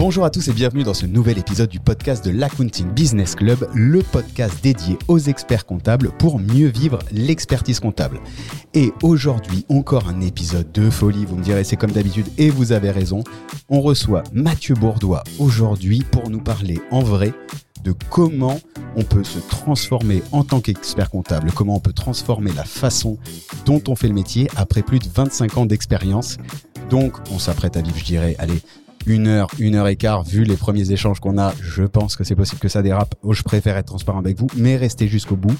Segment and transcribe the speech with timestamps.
[0.00, 3.68] Bonjour à tous et bienvenue dans ce nouvel épisode du podcast de l'Accounting Business Club,
[3.74, 8.18] le podcast dédié aux experts comptables pour mieux vivre l'expertise comptable.
[8.72, 12.72] Et aujourd'hui, encore un épisode de folie, vous me direz c'est comme d'habitude et vous
[12.72, 13.24] avez raison.
[13.68, 17.34] On reçoit Mathieu Bourdois aujourd'hui pour nous parler en vrai
[17.84, 18.58] de comment
[18.96, 23.18] on peut se transformer en tant qu'expert comptable, comment on peut transformer la façon
[23.66, 26.38] dont on fait le métier après plus de 25 ans d'expérience.
[26.88, 28.62] Donc, on s'apprête à vivre, je dirais, allez,
[29.06, 32.24] une heure, une heure et quart, vu les premiers échanges qu'on a, je pense que
[32.24, 33.14] c'est possible que ça dérape.
[33.22, 35.56] Oh, je préfère être transparent avec vous, mais restez jusqu'au bout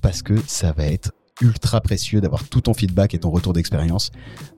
[0.00, 4.10] parce que ça va être ultra précieux d'avoir tout ton feedback et ton retour d'expérience.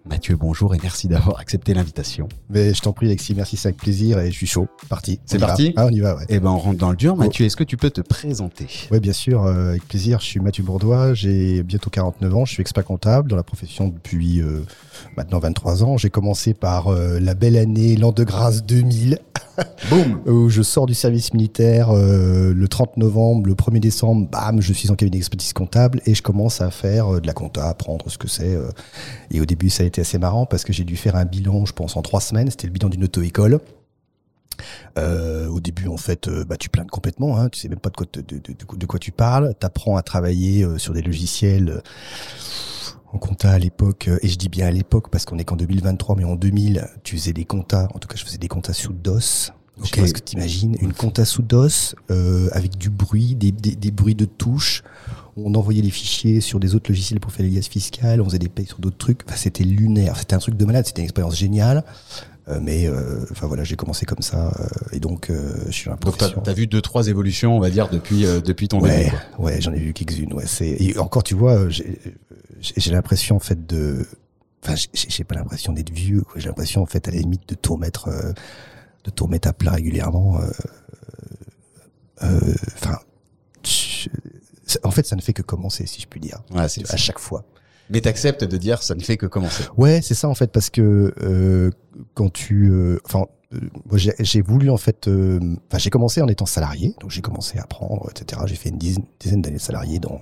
[0.06, 2.26] Mathieu, bonjour et merci d'avoir accepté l'invitation.
[2.48, 4.66] Mais je t'en prie, Alexis, merci, c'est avec plaisir et je suis chaud.
[4.88, 5.20] Parti.
[5.26, 6.24] C'est parti Ah, on y va, ouais.
[6.30, 7.16] Eh ben, on rentre dans le dur.
[7.16, 8.66] Mathieu, est-ce que tu peux te présenter?
[8.90, 10.20] Oui, bien sûr, euh, avec plaisir.
[10.20, 13.88] Je suis Mathieu Bourdois, j'ai bientôt 49 ans, je suis expert comptable dans la profession
[13.88, 14.64] depuis euh,
[15.18, 15.98] maintenant 23 ans.
[15.98, 19.18] J'ai commencé par euh, la belle année, l'an de grâce 2000.
[19.90, 24.72] Boum Où je sors du service militaire le 30 novembre, le 1er décembre, bam, je
[24.72, 28.16] suis en cabinet d'expertise comptable et je commence à faire de la compta, apprendre ce
[28.16, 28.56] que c'est.
[29.30, 31.66] et au début, ça a été assez marrant parce que j'ai dû faire un bilan,
[31.66, 32.50] je pense, en trois semaines.
[32.50, 33.60] C'était le bilan d'une auto-école.
[34.98, 37.38] Euh, au début, en fait, euh, bah, tu plaines complètement.
[37.38, 39.54] Hein, tu sais même pas de quoi, de, de, de, quoi tu parles.
[39.58, 41.82] Tu apprends à travailler euh, sur des logiciels
[43.12, 44.08] en compta à l'époque.
[44.22, 47.16] et je dis bien à l'époque parce qu'on est qu'en 2023, mais en 2000, tu
[47.16, 47.88] faisais des comptas.
[47.94, 49.52] En tout cas, je faisais des comptas sous DOS.
[49.82, 50.76] Je sais pas ce que tu imagines.
[50.80, 51.94] Une compta sous DOS
[52.52, 54.82] avec du bruit, des, des, des bruits de touches
[55.36, 58.38] on envoyait les fichiers sur des autres logiciels pour faire les liasses fiscales, on faisait
[58.38, 59.22] des payes sur d'autres trucs.
[59.26, 61.84] Enfin, c'était lunaire, c'était un truc de malade, c'était une expérience géniale.
[62.50, 65.30] Euh, mais euh, enfin voilà, j'ai commencé comme ça euh, et donc
[65.66, 68.68] je suis un Donc t'as as vu deux trois évolutions, on va dire depuis depuis
[68.68, 69.16] ton ouais, début.
[69.38, 70.32] Ouais, j'en ai vu quelques-unes.
[70.32, 74.06] Ouais, c'est et encore tu vois, j'ai l'impression en fait de,
[74.64, 76.24] enfin j'ai pas l'impression d'être vieux.
[76.36, 78.08] J'ai l'impression en fait à la limite de tout remettre
[79.04, 80.40] de tout remettre à plat régulièrement.
[82.20, 82.98] Enfin
[84.82, 86.42] en fait, ça ne fait que commencer, si je puis dire.
[86.52, 87.44] Ouais, c'est à chaque fois.
[87.90, 89.64] Mais t'acceptes de dire ça ne fait que commencer.
[89.76, 91.70] Ouais, c'est ça en fait, parce que euh,
[92.14, 93.58] quand tu, euh, enfin, euh,
[94.20, 97.62] j'ai voulu en fait, euh, enfin, j'ai commencé en étant salarié, donc j'ai commencé à
[97.62, 98.42] apprendre, etc.
[98.46, 100.20] J'ai fait une dizaine, dizaine d'années salarié dans,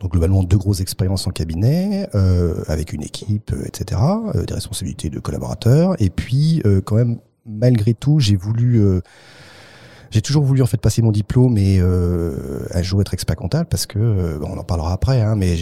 [0.00, 2.08] donc globalement deux grosses expériences en cabinet,
[2.66, 4.00] avec une équipe, etc.
[4.46, 8.82] des responsabilités de collaborateurs, et puis quand même, malgré tout, j'ai voulu
[10.16, 13.68] j'ai toujours voulu en fait passer mon diplôme et euh, un jour être expert comptable
[13.68, 15.58] parce que euh, on en parlera après, hein, mais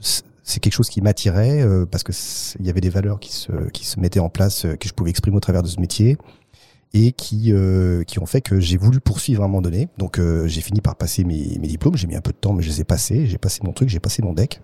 [0.00, 2.10] c'est quelque chose qui m'attirait euh, parce que
[2.58, 5.10] il y avait des valeurs qui se qui se mettaient en place que je pouvais
[5.10, 6.16] exprimer au travers de ce métier
[6.92, 7.52] et qui
[8.08, 9.86] qui ont fait que j'ai voulu poursuivre à un moment donné.
[9.96, 11.96] Donc j'ai fini par passer mes, mes diplômes.
[11.96, 13.26] J'ai mis un peu de temps, mais je les ai passés.
[13.28, 14.60] J'ai passé mon truc, j'ai passé mon deck,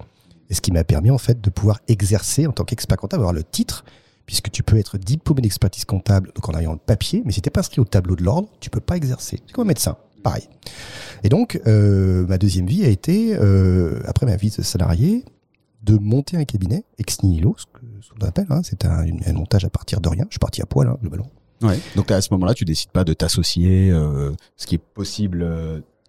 [0.51, 3.33] et ce qui m'a permis en fait de pouvoir exercer en tant qu'expert comptable, avoir
[3.33, 3.85] le titre
[4.27, 7.51] puisque tu peux être diplômé d'expertise comptable, donc en ayant le papier, mais si t'es
[7.51, 9.41] pas inscrit au tableau de l'ordre, tu peux pas exercer.
[9.47, 10.49] C'est comme un médecin, pareil.
[11.23, 15.25] Et donc, euh, ma deuxième vie a été, euh, après ma vie de salarié,
[15.83, 19.71] de monter un cabinet ex nihilo, ce qu'on appelle, hein, c'est un, un, montage à
[19.71, 20.25] partir de rien.
[20.29, 21.31] Je suis parti à poil, hein, globalement.
[21.63, 21.79] Ouais.
[21.95, 25.47] Donc à ce moment-là, tu décides pas de t'associer, euh, ce qui est possible.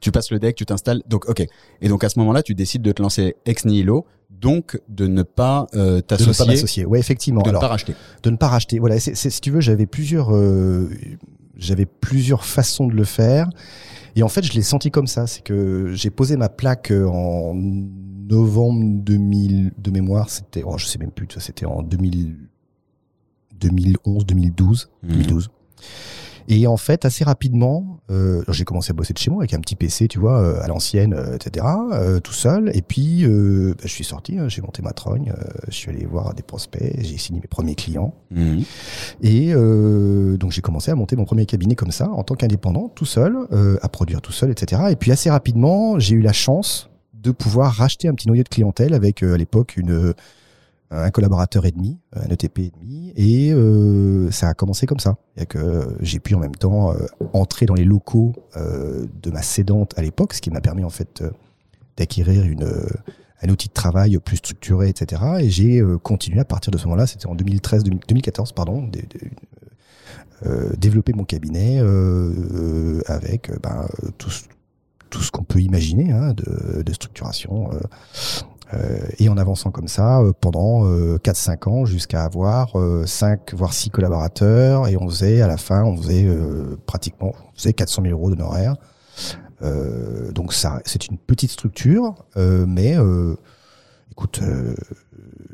[0.05, 1.01] Tu passes le deck, tu t'installes.
[1.07, 1.43] Donc ok.
[1.81, 5.23] Et donc à ce moment-là, tu décides de te lancer ex nihilo donc de ne
[5.23, 6.31] pas euh, t'associer.
[6.31, 7.41] De ne pas m'associer, ouais, effectivement.
[7.41, 7.95] De ne pas racheter.
[8.21, 8.77] De ne pas racheter.
[8.77, 10.91] Voilà, si tu veux, j'avais plusieurs, euh,
[11.57, 13.49] j'avais plusieurs façons de le faire.
[14.16, 15.25] Et en fait, je l'ai senti comme ça.
[15.25, 20.29] C'est que j'ai posé ma plaque euh, en novembre 2000 de mémoire.
[20.29, 21.27] C'était, oh, je sais même plus.
[21.39, 22.37] C'était en 2000,
[23.59, 25.49] 2011, 2012, 2012.
[26.47, 29.59] Et en fait, assez rapidement, euh, j'ai commencé à bosser de chez moi avec un
[29.59, 32.72] petit PC, tu vois, euh, à l'ancienne, euh, etc., euh, tout seul.
[32.75, 35.34] Et puis, euh, bah, je suis sorti, hein, j'ai monté ma trogne,
[35.67, 38.13] je suis allé voir des prospects, j'ai signé mes premiers clients.
[38.31, 38.59] Mmh.
[39.22, 43.05] Et donc, j'ai commencé à monter mon premier cabinet comme ça, en tant qu'indépendant, tout
[43.05, 43.35] seul,
[43.81, 44.84] à produire tout seul, etc.
[44.91, 48.50] Et puis, assez rapidement, j'ai eu la chance de pouvoir racheter un petit noyau de
[48.50, 50.13] clientèle avec, à l'époque, une
[50.91, 55.17] un collaborateur et demi, un ETP et demi, et euh, ça a commencé comme ça.
[55.49, 59.97] Que j'ai pu en même temps euh, entrer dans les locaux euh, de ma cédante
[59.97, 61.32] à l'époque, ce qui m'a permis en fait euh,
[61.97, 62.43] d'acquérir
[63.41, 65.22] un outil de travail plus structuré, etc.
[65.40, 68.90] Et j'ai continué à partir de ce moment-là, c'était en 2013, 2014, pardon,
[70.78, 71.79] développer mon cabinet
[73.08, 73.87] avec ben,
[74.17, 74.29] tout,
[75.22, 77.79] ce qu'on peut imaginer hein, de, structuration euh,
[79.19, 82.73] et en avançant comme ça euh, pendant 4-5 euh, ans jusqu'à avoir
[83.05, 86.27] 5 voire 6 collaborateurs et on faisait à la fin on faisait
[86.85, 88.75] pratiquement on faisait 400 000 euros d'honoraires.
[89.61, 93.35] Euh, donc ça, c'est une petite structure, euh, mais euh,
[94.11, 94.41] écoute,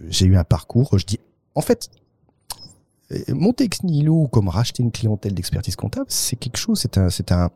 [0.07, 0.97] j'ai eu un parcours.
[0.97, 1.19] Je dis,
[1.55, 1.89] en fait,
[3.29, 7.31] monter ex nihilo comme racheter une clientèle d'expertise comptable, c'est quelque chose, c'est un, c'est
[7.31, 7.49] un,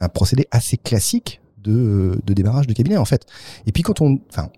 [0.00, 3.26] un procédé assez classique de, de démarrage de cabinet en fait.
[3.66, 4.48] Et puis quand on, enfin,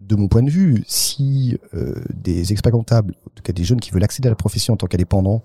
[0.00, 3.80] de mon point de vue, si euh, des experts comptables, en tout cas des jeunes
[3.80, 5.42] qui veulent accéder à la profession en tant qu'indépendants,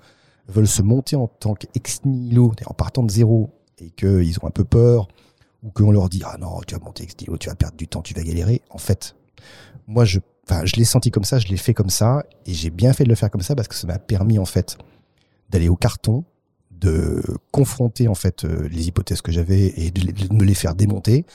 [0.47, 3.49] veulent se monter en tant qu'ex nihilo, en partant de zéro,
[3.79, 5.07] et qu'ils ont un peu peur,
[5.63, 7.87] ou qu'on leur dit ah non tu vas monter ex nihilo, tu vas perdre du
[7.87, 8.61] temps, tu vas galérer.
[8.69, 9.15] En fait,
[9.87, 10.19] moi je,
[10.63, 13.09] je l'ai senti comme ça, je l'ai fait comme ça, et j'ai bien fait de
[13.09, 14.77] le faire comme ça parce que ça m'a permis en fait
[15.49, 16.23] d'aller au carton,
[16.71, 21.25] de confronter en fait euh, les hypothèses que j'avais et de me les faire démonter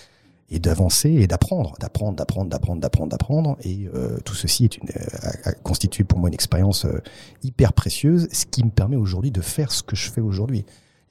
[0.51, 3.57] et d'avancer et d'apprendre, d'apprendre, d'apprendre, d'apprendre, d'apprendre, d'apprendre.
[3.63, 4.89] Et euh, tout ceci est une,
[5.23, 7.01] a, a constitué pour moi une expérience euh,
[7.43, 10.65] hyper précieuse, ce qui me permet aujourd'hui de faire ce que je fais aujourd'hui.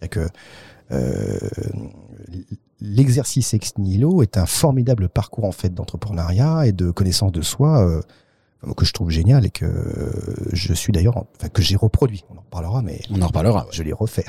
[0.10, 0.28] que
[0.92, 1.38] euh,
[2.82, 7.86] l'exercice ex nihilo est un formidable parcours en fait d'entrepreneuriat et de connaissance de soi
[7.86, 8.02] euh,
[8.76, 9.68] que je trouve génial et que
[10.52, 12.26] je suis d'ailleurs, enfin que j'ai reproduit.
[12.30, 13.68] On en reparlera, mais on en reparlera.
[13.72, 14.26] Je l'ai refait.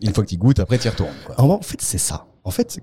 [0.00, 1.14] Une fois que tu goûtes, après tu y retournes.
[1.24, 1.40] Quoi.
[1.40, 2.26] En fait, c'est ça.
[2.42, 2.80] En fait,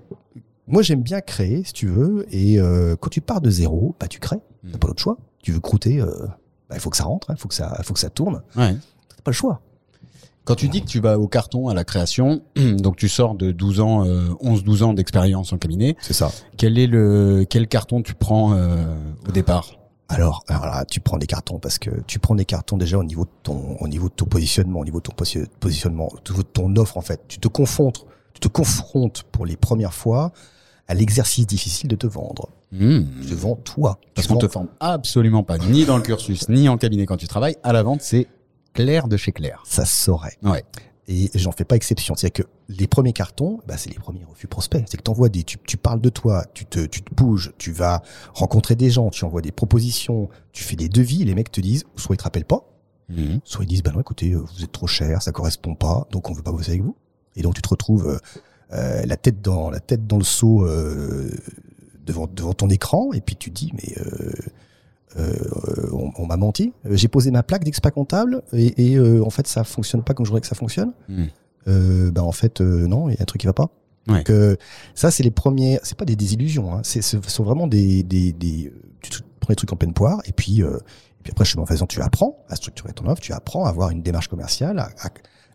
[0.68, 4.06] moi, j'aime bien créer, si tu veux, et euh, quand tu pars de zéro, bah
[4.08, 4.40] tu crées.
[4.70, 4.80] T'as Mm.
[4.80, 5.16] pas d'autre choix.
[5.42, 6.06] Tu veux croûter, euh,
[6.68, 8.42] bah, il faut que ça rentre, il faut que ça, faut que ça tourne.
[8.56, 8.76] Ouais.
[9.08, 9.60] T'as pas le choix.
[10.44, 13.52] Quand tu dis que tu vas au carton à la création, donc tu sors de
[13.52, 16.30] 12 ans, euh, 11-12 ans d'expérience en cabinet, C'est ça.
[16.56, 18.76] quel est le quel carton tu prends euh,
[19.28, 19.70] au départ?
[20.08, 23.04] Alors, alors là, tu prends des cartons parce que tu prends des cartons déjà au
[23.04, 26.18] niveau de ton, au niveau de ton positionnement, au niveau de ton posi- positionnement, au
[26.30, 27.20] niveau de ton offre en fait.
[27.28, 28.04] Tu te confrontes,
[28.42, 30.32] te confrontes pour les premières fois
[30.88, 32.48] à l'exercice difficile de te vendre.
[32.72, 33.02] Hmm.
[33.26, 33.98] Te vends toi.
[34.14, 37.28] Parce qu'on te forme absolument pas, ni dans le cursus, ni en cabinet quand tu
[37.28, 37.56] travailles.
[37.62, 38.26] À la vente, c'est
[38.74, 39.62] clair de chez clair.
[39.66, 40.36] ça se saurait.
[40.42, 40.64] Ouais.
[41.08, 42.14] Et j'en fais pas exception.
[42.14, 44.84] C'est-à-dire que les premiers cartons, bah, c'est les premiers refus prospects.
[44.88, 47.72] C'est que t'envoies des, tu, tu parles de toi, tu te, tu te bouges, tu
[47.72, 48.02] vas
[48.34, 51.84] rencontrer des gens, tu envoies des propositions, tu fais des devis, les mecs te disent,
[51.96, 52.68] soit ils te rappellent pas,
[53.08, 53.40] Mhm.
[53.44, 56.30] soit ils disent, bah non, écoutez, euh, vous êtes trop cher, ça correspond pas, donc
[56.30, 56.96] on veut pas bosser avec vous.
[57.36, 58.18] Et donc tu te retrouves euh,
[58.72, 61.30] euh, la tête dans la tête dans le seau euh,
[62.06, 63.94] devant devant ton écran, et puis tu te dis, mais
[65.18, 65.36] euh,
[65.92, 66.72] on, on m'a menti.
[66.90, 70.30] J'ai posé ma plaque d'expat comptable et, et, en fait ça fonctionne pas comme je
[70.30, 70.94] voudrais que ça fonctionne.
[71.66, 73.68] Bah en fait non, il y a un truc qui va pas.
[74.08, 74.24] Ouais.
[74.24, 74.58] Donc
[74.94, 78.32] ça c'est les premiers, c'est pas des désillusions, hein, c'est ce sont vraiment des des
[78.32, 81.86] des tu prends les trucs en pleine poire et puis et puis après chemin faisant
[81.86, 85.10] tu apprends à structurer ton offre, tu apprends à avoir une démarche commerciale, à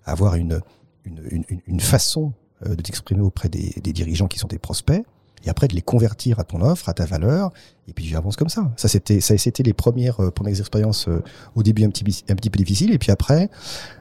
[0.05, 0.61] avoir une
[1.07, 2.33] une, une, une- une façon
[2.65, 5.03] euh, de t'exprimer auprès des, des dirigeants qui sont tes prospects
[5.45, 7.51] et après de les convertir à ton offre, à ta valeur
[7.87, 8.71] et puis tu avances comme ça.
[8.75, 11.21] Ça c'était ça c'était les premières euh, premières expériences euh,
[11.55, 13.49] au début un petit un petit peu difficiles et puis après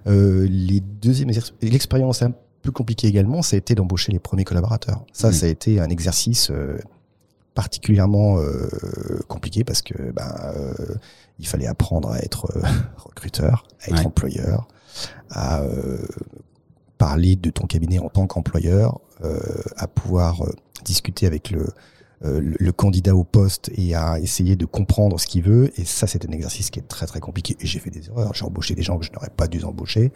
[0.07, 1.31] euh, les deuxièmes
[1.63, 2.33] l'expérience un
[2.63, 5.05] peu compliquée également, ça a été d'embaucher les premiers collaborateurs.
[5.13, 5.35] Ça, Mhm.
[5.35, 6.51] ça a été un exercice
[7.55, 8.39] particulièrement
[9.29, 10.75] compliqué parce que ben
[11.39, 12.49] il fallait apprendre à être
[12.97, 14.07] recruteur, à être Ouais.
[14.07, 14.67] employeur,
[15.31, 15.63] à
[16.99, 19.39] parler de ton cabinet en tant qu'employeur, euh,
[19.77, 20.53] à pouvoir euh,
[20.85, 21.67] discuter avec le,
[22.25, 25.71] euh, le candidat au poste et à essayer de comprendre ce qu'il veut.
[25.79, 27.57] Et ça, c'est un exercice qui est très très compliqué.
[27.61, 28.33] Et j'ai fait des erreurs.
[28.33, 30.13] J'ai embauché des gens que je n'aurais pas dû embaucher.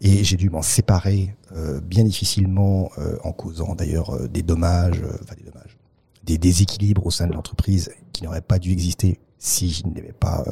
[0.00, 5.02] Et j'ai dû m'en séparer euh, bien difficilement euh, en causant d'ailleurs euh, des dommages,
[5.22, 5.78] enfin des dommages,
[6.24, 10.44] des déséquilibres au sein de l'entreprise qui n'auraient pas dû exister si je n'avais pas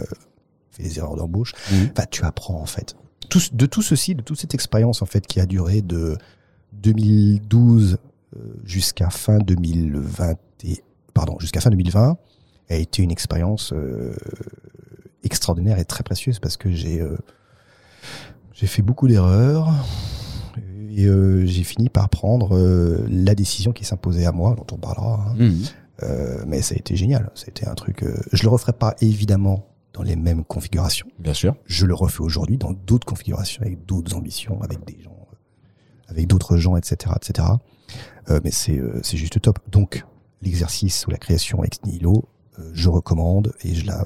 [0.70, 1.54] fait des erreurs d'embauche.
[1.72, 1.90] Mhm.
[1.92, 2.94] Enfin, tu apprends en fait.
[3.28, 6.16] Tout, de tout ceci, de toute cette expérience en fait qui a duré de
[6.72, 7.98] 2012
[8.36, 10.82] euh, jusqu'à fin 2020, et,
[11.14, 12.16] pardon, jusqu'à fin 2020,
[12.70, 14.14] a été une expérience euh,
[15.24, 17.16] extraordinaire et très précieuse parce que j'ai euh,
[18.52, 19.72] j'ai fait beaucoup d'erreurs
[20.90, 22.58] et euh, j'ai fini par prendre
[23.08, 25.26] la décision qui s'imposait à moi, dont on parlera.
[25.30, 25.34] hein.
[26.02, 27.30] Euh, mais ça a été génial.
[27.34, 28.04] Ça a été un truc.
[28.32, 31.08] je le referai pas évidemment dans les mêmes configurations.
[31.18, 31.54] Bien sûr.
[31.66, 35.34] Je le refais aujourd'hui dans d'autres configurations, avec d'autres ambitions, avec des gens, euh,
[36.08, 37.48] avec d'autres gens, etc., etc.
[38.30, 39.58] Euh, mais c'est euh, juste top.
[39.70, 40.04] Donc
[40.42, 42.28] l'exercice ou la création ex nihilo,
[42.58, 44.04] euh, je recommande et je la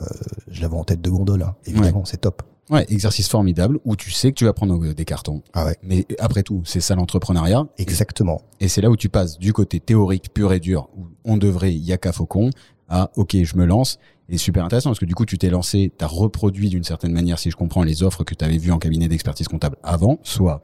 [0.48, 1.42] je la vois en tête de gondole.
[1.42, 1.54] hein.
[1.66, 2.42] Évidemment, c'est top.
[2.70, 5.42] Ouais, exercice formidable où tu sais que tu vas prendre des cartons.
[5.52, 5.76] Ah ouais.
[5.82, 7.66] Mais après tout, c'est ça l'entrepreneuriat.
[7.76, 8.40] Exactement.
[8.60, 11.74] Et c'est là où tu passes du côté théorique pur et dur, où on devrait,
[11.74, 12.50] y a qu'à faucon,
[12.88, 13.98] à ok, je me lance.
[14.32, 17.12] Et super intéressant parce que du coup, tu t'es lancé, tu as reproduit d'une certaine
[17.12, 20.18] manière, si je comprends, les offres que tu avais vues en cabinet d'expertise comptable avant,
[20.24, 20.62] soit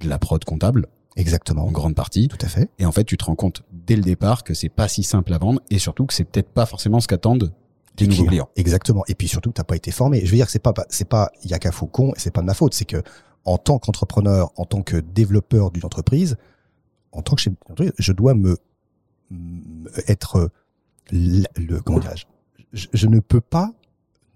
[0.00, 1.64] de la prod comptable, Exactement.
[1.66, 2.28] en grande partie.
[2.28, 2.70] Tout à fait.
[2.78, 5.34] Et en fait, tu te rends compte dès le départ que c'est pas si simple
[5.34, 7.52] à vendre et surtout que c'est peut-être pas forcément ce qu'attendent
[7.98, 8.48] Les nouveaux clients.
[8.54, 9.02] Exactement.
[9.08, 10.20] Et puis surtout, t'as pas été formé.
[10.24, 12.54] Je veux dire, que c'est pas, c'est pas Yaka Faucon, et c'est pas de ma
[12.54, 12.72] faute.
[12.74, 13.02] C'est que,
[13.44, 16.36] en tant qu'entrepreneur, en tant que développeur d'une entreprise,
[17.10, 18.56] en tant que chef d'entreprise, je dois me,
[19.32, 20.50] me- être
[21.10, 22.26] le, le- comment dirais-je,
[22.72, 23.72] je, je ne peux pas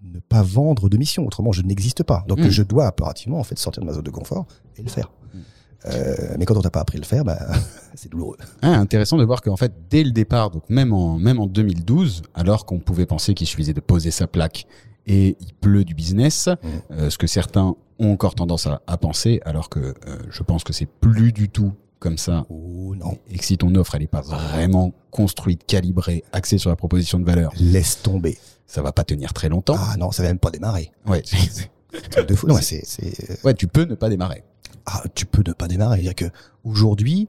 [0.04, 1.24] ne pas vendre de mission.
[1.26, 2.24] Autrement, je n'existe pas.
[2.26, 2.50] Donc, Mm.
[2.50, 4.46] je dois impérativement en fait sortir de ma zone de confort
[4.76, 5.12] et le faire.
[5.32, 5.38] Mm.
[5.86, 7.38] Euh, mais quand on t'a pas appris à le faire, bah,
[7.94, 8.36] c'est douloureux.
[8.62, 12.22] Ah, intéressant de voir qu'en fait, dès le départ, donc même en, même en 2012,
[12.34, 14.66] alors qu'on pouvait penser qu'il suffisait de poser sa plaque
[15.06, 16.48] et il pleut du business,
[16.92, 19.94] euh, ce que certains ont encore tendance à, à penser, alors que euh,
[20.30, 21.72] je pense que c'est plus du tout
[22.02, 22.44] comme ça.
[22.50, 23.16] Oh non.
[23.30, 27.18] Et que si ton offre, elle n'est pas vraiment construite, calibrée, axée sur la proposition
[27.18, 28.36] de valeur, Laisse tomber.
[28.66, 29.76] ça va pas tenir très longtemps.
[29.78, 30.90] Ah non, ça va même pas démarrer.
[31.06, 31.22] Ouais,
[32.28, 32.46] de fou.
[32.48, 34.42] Non, c'est, c'est, ouais, tu peux ne pas démarrer.
[34.86, 36.02] ah, tu peux ne pas démarrer.
[36.02, 37.28] C'est-à-dire que aujourd'hui,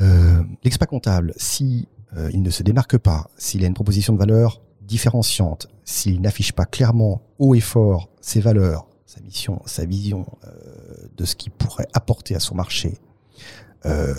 [0.00, 4.18] euh, l'expat comptable, si euh, il ne se démarque pas, s'il a une proposition de
[4.18, 10.26] valeur différenciante, s'il n'affiche pas clairement haut et fort ses valeurs, sa mission, sa vision
[10.44, 10.50] euh,
[11.16, 12.98] de ce qu'il pourrait apporter à son marché,
[13.86, 14.14] euh,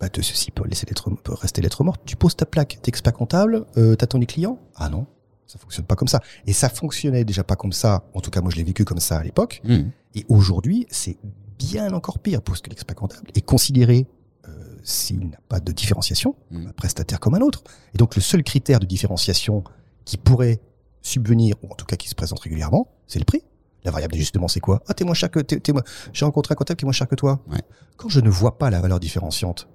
[0.00, 2.02] bah de ceci peut laisser lettre, peut rester lettre morte.
[2.04, 4.58] Tu poses ta plaque d'expat comptable, euh, t'attends les clients?
[4.74, 5.06] Ah non,
[5.46, 6.20] ça fonctionne pas comme ça.
[6.46, 8.04] Et ça fonctionnait déjà pas comme ça.
[8.14, 9.60] En tout cas, moi, je l'ai vécu comme ça à l'époque.
[9.64, 9.90] Mhm.
[10.14, 11.16] Et aujourd'hui, c'est
[11.58, 14.06] bien encore pire parce que l'expat comptable est considéré,
[14.48, 16.56] euh, s'il n'a pas de différenciation, Mm.
[16.56, 17.62] comme un prestataire comme un autre.
[17.94, 19.64] Et donc, le seul critère de différenciation
[20.04, 20.60] qui pourrait
[21.02, 23.42] subvenir, ou en tout cas qui se présente régulièrement, c'est le prix.
[23.86, 24.82] La variable d'ajustement, c'est quoi?
[24.88, 25.38] Ah, t'es moins cher que...
[25.40, 27.40] t'es- t'es moins- J'ai rencontré un comptable qui est moins cher que toi.
[27.50, 27.62] Ouais.
[27.96, 29.68] Quand je ne vois pas la valeur différenciante,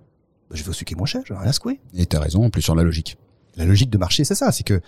[0.50, 1.80] bah, je vais au celui qui est moins cher, ai rien à secouer.
[1.94, 3.18] Et t'as raison, en plus sur la logique.
[3.56, 4.82] La logique de marché, c'est ça, c'est que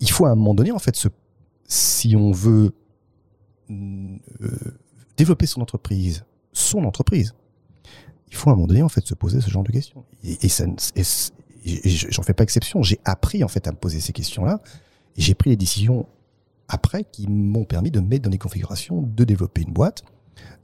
[0.00, 1.08] il faut à un moment donné, en fait, se,
[1.66, 2.72] si on veut
[3.70, 4.18] euh,
[5.16, 7.34] développer son entreprise, son entreprise,
[8.28, 10.04] il faut à un moment donné, en fait, se poser ce genre de questions.
[10.24, 11.32] Et, et ça, ne- et c-
[11.64, 12.82] et j'en fais pas exception.
[12.82, 14.60] J'ai appris, en fait, à me poser ces questions-là,
[15.16, 16.06] et j'ai pris les décisions
[16.70, 20.02] après qui m'ont permis de me mettre dans des configurations de développer une boîte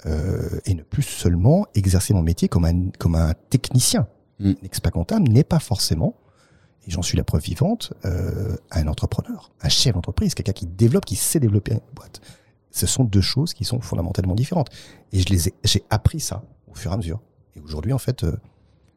[0.07, 4.07] euh, et ne plus seulement exercer mon métier comme un, comme un technicien.
[4.41, 4.51] Mm.
[4.51, 6.15] Un expat comptable n'est pas forcément
[6.87, 11.05] et j'en suis la preuve vivante, euh, un entrepreneur, un chef d'entreprise, quelqu'un qui développe,
[11.05, 12.21] qui sait développer une boîte.
[12.71, 14.69] Ce sont deux choses qui sont fondamentalement différentes.
[15.13, 17.21] Et je les ai, j'ai appris ça au fur et à mesure.
[17.57, 18.37] Et aujourd'hui, en fait, euh,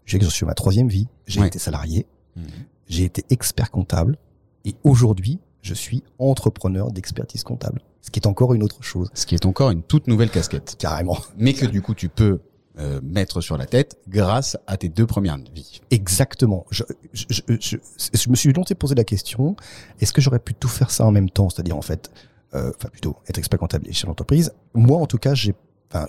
[0.05, 1.07] j'ai sur ma troisième vie.
[1.25, 1.47] J'ai Ouais.
[1.47, 2.43] été salarié, Mhm.
[2.87, 4.17] j'ai été expert comptable,
[4.65, 7.81] et aujourd'hui, je suis entrepreneur d'expertise comptable.
[8.01, 10.75] Ce qui est encore une autre chose, Ce qui est encore une toute nouvelle casquette.
[10.79, 11.17] carrément.
[11.37, 12.39] Mais que du coup, tu peux
[12.77, 15.81] euh, mettre sur la tête grâce à tes deux premières vies.
[15.91, 16.65] Exactement.
[16.71, 17.77] Je, je, je, je,
[18.13, 19.55] je me suis longtemps posé la question
[19.99, 21.49] est-ce que j'aurais pu tout faire ça en même temps?
[21.49, 22.09] C'est-à-dire, en fait,
[22.55, 24.53] euh, enfin, plutôt être expert comptable et chef d'entreprise.
[24.73, 25.53] Moi, en tout cas, j'ai,
[25.91, 26.07] enfin,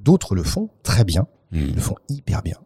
[0.00, 1.74] d'autres le font très bien, Mhm.
[1.74, 2.56] le font hyper bien.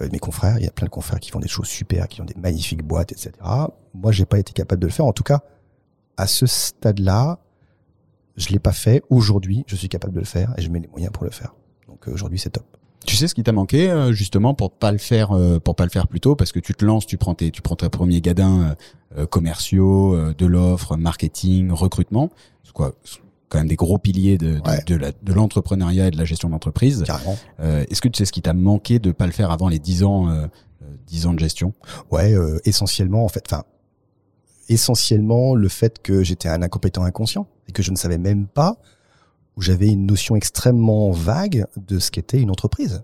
[0.00, 2.20] Euh, mes confrères, il y a plein de confrères qui font des choses super, qui
[2.20, 3.32] ont des magnifiques boîtes, etc.
[3.94, 5.06] Moi, j'ai pas été capable de le faire.
[5.06, 5.42] En tout cas,
[6.16, 7.38] à ce stade-là,
[8.36, 9.02] je l'ai pas fait.
[9.10, 11.54] Aujourd'hui, je suis capable de le faire et je mets les moyens pour le faire.
[11.88, 12.64] Donc euh, aujourd'hui, c'est top.
[13.04, 15.84] Tu sais ce qui t'a manqué euh, justement pour pas le faire euh, pour pas
[15.84, 16.34] le faire plus tôt?
[16.34, 18.74] Parce que tu te lances, tu prends tes tu prends tes premiers gadins
[19.30, 22.30] commerciaux, de l'offre, marketing, recrutement,
[22.74, 22.92] quoi?
[23.48, 24.82] Quand même des gros piliers de de, Ouais.
[24.86, 27.04] de la- de l'entrepreneuriat et de la gestion d'entreprise.
[27.60, 29.78] Euh, Est-ce que tu sais ce qui t'a manqué de pas le faire avant les
[29.78, 30.46] 10 ans euh,
[30.82, 31.72] euh, 10 ans de gestion?
[32.10, 33.64] Ouais, euh, essentiellement, en fait, enfin,
[34.68, 38.76] essentiellement le fait que j'étais un incompétent inconscient et que je ne savais même pas
[39.56, 43.02] où j'avais une notion extrêmement vague de ce qu'était une entreprise.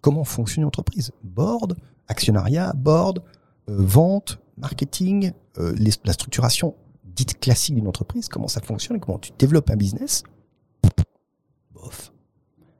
[0.00, 1.12] Comment fonctionne une entreprise?
[1.22, 1.76] Board,
[2.08, 3.20] actionnariat, board,
[3.68, 6.74] euh, vente, marketing, euh, les- la structuration
[7.14, 10.22] dite classique d'une entreprise, comment ça fonctionne, comment tu développes un business.
[11.74, 12.12] Bof.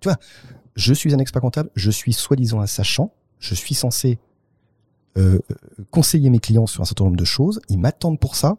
[0.00, 0.18] Tu vois,
[0.74, 4.18] je suis un expert comptable, je suis soi-disant un sachant, je suis censé
[5.16, 5.38] euh,
[5.90, 8.56] conseiller mes clients sur un certain nombre de choses, ils m'attendent pour ça,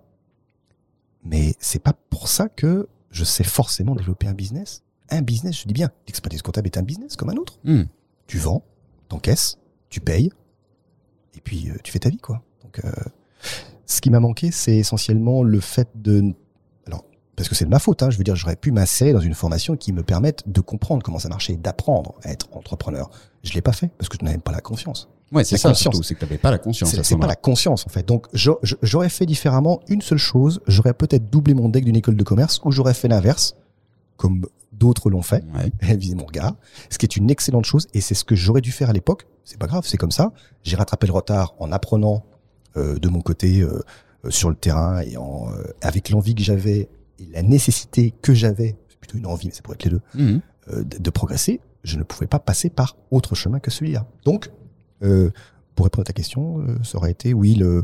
[1.24, 4.84] mais c'est pas pour ça que je sais forcément développer un business.
[5.10, 7.60] Un business, je dis bien, l'expertise comptable est un business comme un autre.
[7.64, 7.84] Hmm.
[8.28, 8.64] Tu vends,
[9.10, 9.58] t'encaisses,
[9.90, 10.32] tu payes,
[11.36, 12.44] et puis euh, tu fais ta vie, quoi.
[12.64, 12.92] Donc, euh,
[13.86, 16.34] ce qui m'a manqué, c'est essentiellement le fait de,
[16.88, 17.04] alors,
[17.36, 19.34] parce que c'est de ma faute, hein, je veux dire, j'aurais pu m'insérer dans une
[19.34, 23.10] formation qui me permette de comprendre comment ça marchait, d'apprendre à être entrepreneur.
[23.44, 25.10] Je l'ai pas fait parce que je n'avais pas la confiance.
[25.32, 25.96] Ouais, c'est La ça conscience.
[25.96, 26.96] surtout, c'est que t'avais pas la conscience.
[27.02, 28.08] C'est pas la conscience en fait.
[28.08, 30.62] Donc j'aurais fait différemment une seule chose.
[30.68, 33.56] J'aurais peut-être doublé mon deck d'une école de commerce ou j'aurais fait l'inverse,
[34.16, 35.44] comme d'autres l'ont fait.
[35.56, 35.96] Ouais.
[35.98, 36.56] Visait mon regard,
[36.90, 39.26] ce qui est une excellente chose et c'est ce que j'aurais dû faire à l'époque.
[39.44, 40.32] C'est pas grave, c'est comme ça.
[40.62, 42.24] J'ai rattrapé le retard en apprenant
[42.76, 43.82] de mon côté euh,
[44.26, 46.90] euh, sur le terrain et en, euh, avec l'envie que j'avais
[47.20, 50.02] et la nécessité que j'avais, c'est plutôt une envie, mais ça pourrait être les deux,
[50.16, 50.42] Mhm.
[50.70, 54.08] euh, de, de progresser, je ne pouvais pas passer par autre chemin que celui-là.
[54.26, 54.50] Donc,
[55.04, 55.30] euh,
[55.76, 57.84] pour répondre à ta question, euh, ça aurait été, oui, le,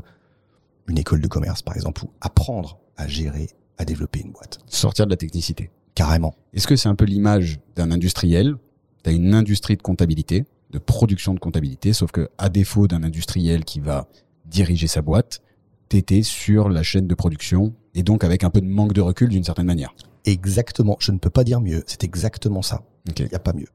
[0.88, 4.60] une école de commerce, par exemple, ou apprendre à gérer, à développer une boîte.
[4.68, 5.70] Sortir de la technicité.
[5.96, 6.34] Carrément.
[6.54, 8.56] Est-ce que c'est un peu l'image d'un industriel?
[9.04, 13.04] Tu as une industrie de comptabilité, de production de comptabilité, sauf que à défaut d'un
[13.04, 14.08] industriel qui va
[14.50, 15.42] diriger sa boîte,
[15.88, 19.30] t'étais sur la chaîne de production et donc avec un peu de manque de recul
[19.30, 19.94] d'une certaine manière.
[20.26, 20.98] Exactement.
[21.00, 21.84] Je ne peux pas dire mieux.
[21.88, 22.84] C'est exactement ça.
[23.18, 23.68] Il n'y a pas mieux.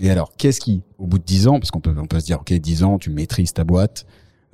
[0.00, 2.24] Et alors, qu'est-ce qui, au bout de 10 ans, parce qu'on peut, on peut se
[2.24, 4.06] dire, ok, 10 ans, tu maîtrises ta boîte,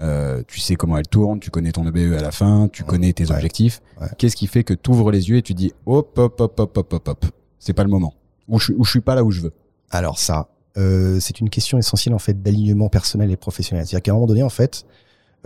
[0.02, 3.12] euh, tu sais comment elle tourne, tu connais ton EBE à la fin, tu connais
[3.12, 3.80] tes objectifs.
[4.18, 6.76] Qu'est-ce qui fait que tu ouvres les yeux et tu dis, hop, hop, hop, hop,
[6.76, 7.26] hop, hop, hop,
[7.58, 8.14] c'est pas le moment.
[8.48, 9.52] Ou je, ou je suis pas là où je veux.
[9.90, 13.86] Alors ça, euh, c'est une question essentielle en fait d'alignement personnel et professionnel.
[13.86, 14.86] C'est-à-dire qu'à un moment donné, en fait,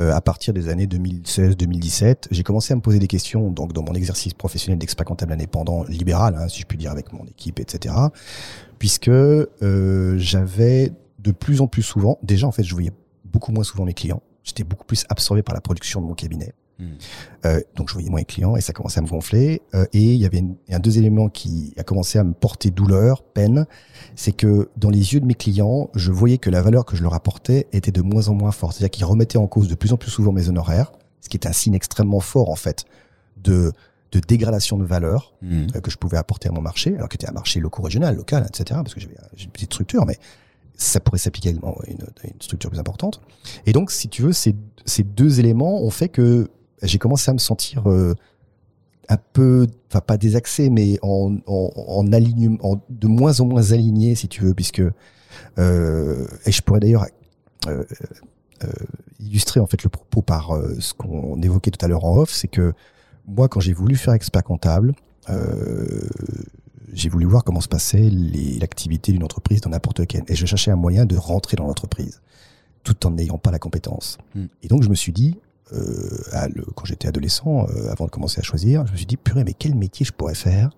[0.01, 3.83] euh, à partir des années 2016-2017, j'ai commencé à me poser des questions donc dans
[3.83, 7.61] mon exercice professionnel d'expert comptable indépendant libéral, hein, si je puis dire, avec mon équipe,
[7.61, 7.95] etc.
[8.79, 12.93] Puisque euh, j'avais de plus en plus souvent, déjà en fait, je voyais
[13.25, 14.23] beaucoup moins souvent mes clients.
[14.43, 16.55] J'étais beaucoup plus absorbé par la production de mon cabinet.
[17.45, 19.63] Euh, donc je voyais moins les clients et ça commençait à me gonfler.
[19.75, 23.23] Euh, et il y avait un deux éléments qui a commencé à me porter douleur,
[23.23, 23.67] peine,
[24.17, 27.03] c'est que dans les yeux de mes clients, je voyais que la valeur que je
[27.03, 28.75] leur apportais était de moins en moins forte.
[28.75, 31.47] C'est-à-dire qu'ils remettaient en cause de plus en plus souvent mes honoraires, ce qui est
[31.47, 32.85] un signe extrêmement fort en fait
[33.37, 33.73] de
[34.13, 35.67] de dégradation de valeur hmm.
[35.75, 38.47] euh, que je pouvais apporter à mon marché, alors que c'était un marché loco-régional, local,
[38.49, 38.79] etc.
[38.83, 40.19] Parce que j'avais une petite structure, mais
[40.77, 43.21] ça pourrait s'appliquer à une, une, structure plus importante.
[43.67, 44.55] Et donc, si tu veux, ces,
[44.85, 46.49] ces deux éléments ont fait que
[46.83, 48.15] j'ai commencé à me sentir euh,
[49.09, 54.43] un peu, enfin pas désaxé, mais en, en, de moins en moins aligné, si tu
[54.43, 54.83] veux, puisque
[55.59, 57.07] euh, et je pourrais d'ailleurs
[57.67, 57.85] euh,
[59.21, 62.49] illustrer en fait le propos par ce qu'on évoquait tout à l'heure en off, c'est
[62.49, 62.73] que
[63.27, 64.95] moi, quand j'ai voulu faire expert comptable,
[66.93, 70.71] j'ai voulu voir comment se passait l'activité d'une entreprise dans n'importe lequel, et je cherchais
[70.71, 72.21] un moyen de rentrer dans l'entreprise
[72.85, 74.19] tout en n'ayant pas la compétence.
[74.35, 74.47] Hmm.
[74.63, 75.39] Et donc je me suis dit,
[75.73, 79.45] euh, quand j'étais adolescent, euh, avant de commencer à choisir, je me suis dit, purée,
[79.45, 80.71] mais quel métier je pourrais faire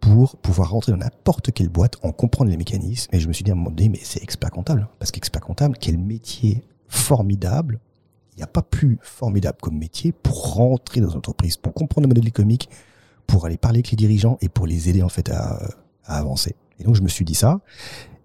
[0.00, 3.14] pour pouvoir rentrer dans n'importe quelle boîte, en comprendre les mécanismes.
[3.14, 4.88] Et je me suis dit à un moment donné, mais c'est expert comptable.
[4.98, 7.80] Parce qu'expert comptable, quel métier formidable.
[8.32, 12.06] Il n'y a pas plus formidable comme métier pour rentrer dans une entreprise, pour comprendre
[12.06, 12.70] le modèle économique,
[13.26, 15.60] pour aller parler avec les dirigeants et pour les aider en fait à,
[16.04, 16.56] à avancer.
[16.78, 17.60] Et donc je me suis dit ça.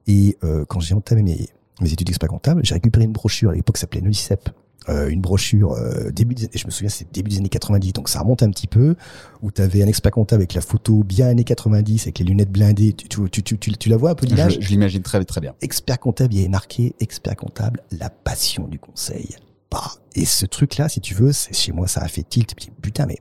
[0.07, 1.49] Et euh, quand j'ai entamé mes,
[1.81, 4.49] mes études d'expert comptable, j'ai récupéré une brochure à l'époque qui s'appelait NOICEP,
[4.89, 8.10] euh, une brochure euh, début des, je me souviens c'est début des années 90 donc
[8.10, 8.95] ça remonte un petit peu
[9.41, 12.52] où tu avais un expert comptable avec la photo bien années 90 avec les lunettes
[12.52, 12.93] blindées.
[12.93, 14.58] Tu, tu, tu, tu, tu la vois un peu l'image?
[14.60, 15.56] je, l'imagine très très bien.
[15.62, 19.36] Expert comptable il est marqué expert comptable la passion du conseil.
[19.71, 22.56] Bah et ce truc là si tu veux c'est chez moi ça a fait tilt
[22.82, 23.17] putain mais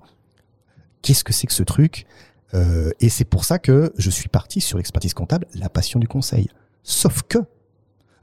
[1.03, 2.07] qu'est-ce que c'est que ce truc?
[2.55, 6.09] Euh, et c'est pour ça que je suis parti sur l'expertise comptable la passion du
[6.09, 6.49] conseil.
[6.83, 7.39] Sauf que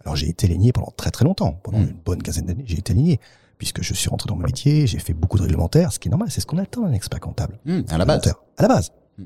[0.04, 1.90] alors j'ai été aligné pendant très très longtemps, pendant hmm.
[1.90, 3.20] une bonne quinzaine d'années, j'ai été aligné
[3.58, 6.12] puisque je suis rentré dans mon métier, j'ai fait beaucoup de réglementaires, ce qui est
[6.12, 7.60] normal, c'est ce qu'on attend d'un expert comptable.
[7.66, 8.34] Hmm, à la base.
[8.58, 8.92] À la base.
[9.20, 9.26] Hmm.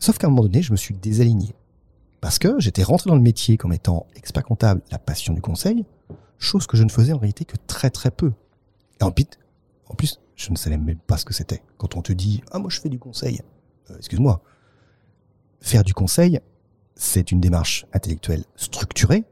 [0.00, 1.54] Sauf qu'à un moment donné, je me suis désaligné.
[2.20, 5.84] Parce que j'étais rentré dans le métier comme étant expert comptable, la passion du conseil,
[6.38, 8.32] chose que je ne faisais en réalité que très très peu.
[9.00, 9.26] Et en plus,
[9.88, 11.62] en plus je ne savais même pas ce que c'était.
[11.78, 13.40] Quand on te dit, ah moi je fais du conseil,
[13.90, 14.42] euh, excuse-moi,
[15.60, 16.40] faire du conseil,
[16.94, 19.24] c'est une démarche intellectuelle structurée,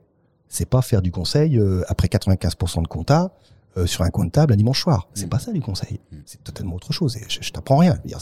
[0.48, 3.32] c'est pas faire du conseil euh, après 95% de compta
[3.76, 5.08] euh, sur un coin de table un dimanche soir.
[5.14, 5.30] C'est mm.
[5.30, 6.00] pas ça du conseil.
[6.12, 6.16] Mm.
[6.26, 7.16] C'est totalement autre chose.
[7.16, 7.98] Et je, t'apprends rien.
[8.04, 8.18] dire,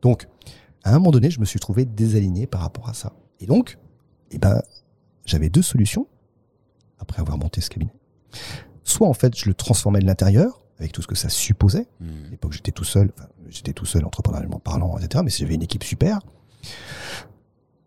[0.00, 0.28] donc
[0.84, 3.12] à un moment donné, je me suis trouvé désaligné par rapport à ça.
[3.40, 3.78] Et donc,
[4.30, 4.62] eh ben,
[5.24, 6.06] j'avais deux solutions
[6.98, 7.94] après avoir monté ce cabinet.
[8.84, 11.86] Soit en fait, je le transformais de l'intérieur avec tout ce que ça supposait.
[12.00, 12.08] Mm.
[12.26, 13.12] À l'époque, j'étais tout seul.
[13.16, 15.22] Enfin, j'étais tout seul entrepreneurialement parlant, etc.
[15.24, 16.20] Mais j'avais une équipe super.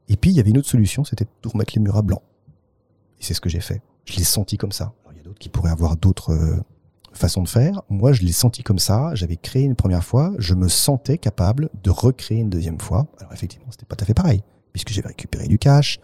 [0.08, 2.22] Et puis, il y avait une autre solution, c'était de remettre les murs à blanc.
[3.26, 3.82] C'est ce que j'ai fait.
[4.06, 4.94] Je l'ai senti comme ça.
[5.02, 6.58] Alors, il y a d'autres qui pourraient avoir d'autres euh,
[7.12, 7.82] façons de faire.
[7.90, 9.16] Moi, je l'ai senti comme ça.
[9.16, 10.32] J'avais créé une première fois.
[10.38, 13.08] Je me sentais capable de recréer une deuxième fois.
[13.20, 16.00] Alors, effectivement, c'était pas tout à fait pareil, puisque j'avais récupéré du cash.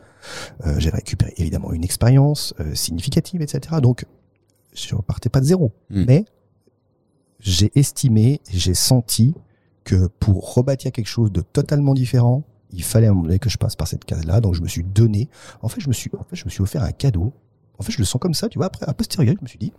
[0.65, 3.75] Euh, j'avais récupéré évidemment une expérience euh, significative, etc.
[3.83, 4.05] Donc,
[4.73, 5.71] je repartais pas de zéro.
[5.91, 6.05] Hmm.
[6.07, 6.25] Mais
[7.39, 9.35] j'ai estimé, j'ai senti
[9.83, 12.41] que pour rebâtir quelque chose de totalement différent,
[12.73, 14.41] il fallait un moment donné que je passe par cette case-là.
[14.41, 15.29] Donc je me suis donné.
[15.61, 17.33] En fait, je me suis, en fait, je me suis offert un cadeau.
[17.77, 18.67] En fait, je le sens comme ça, tu vois.
[18.67, 19.73] Après, à posteriori, je me suis dit,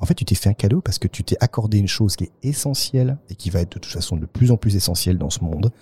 [0.00, 2.24] en fait, tu t'es fait un cadeau parce que tu t'es accordé une chose qui
[2.24, 5.30] est essentielle et qui va être de toute façon de plus en plus essentielle dans
[5.30, 5.72] ce monde.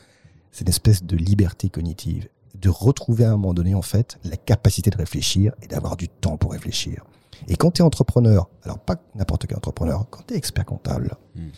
[0.53, 4.37] C'est une espèce de liberté cognitive, de retrouver à un moment donné, en fait, la
[4.37, 7.05] capacité de réfléchir et d'avoir du temps pour réfléchir.
[7.49, 11.17] Et quand tu es entrepreneur, alors pas n'importe quel entrepreneur, quand tu es expert comptable,
[11.37, 11.49] hmm.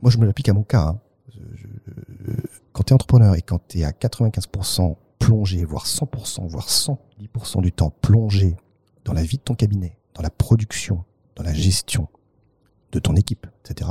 [0.00, 0.88] moi je me l'applique à mon cas.
[0.88, 1.00] Hein.
[2.72, 7.62] Quand tu es entrepreneur et quand tu es à 95% plongé, voire 100%, voire 110%
[7.62, 8.56] du temps plongé
[9.04, 11.04] dans la vie de ton cabinet, dans la production,
[11.36, 12.08] dans la gestion
[12.92, 13.90] de ton équipe, etc.,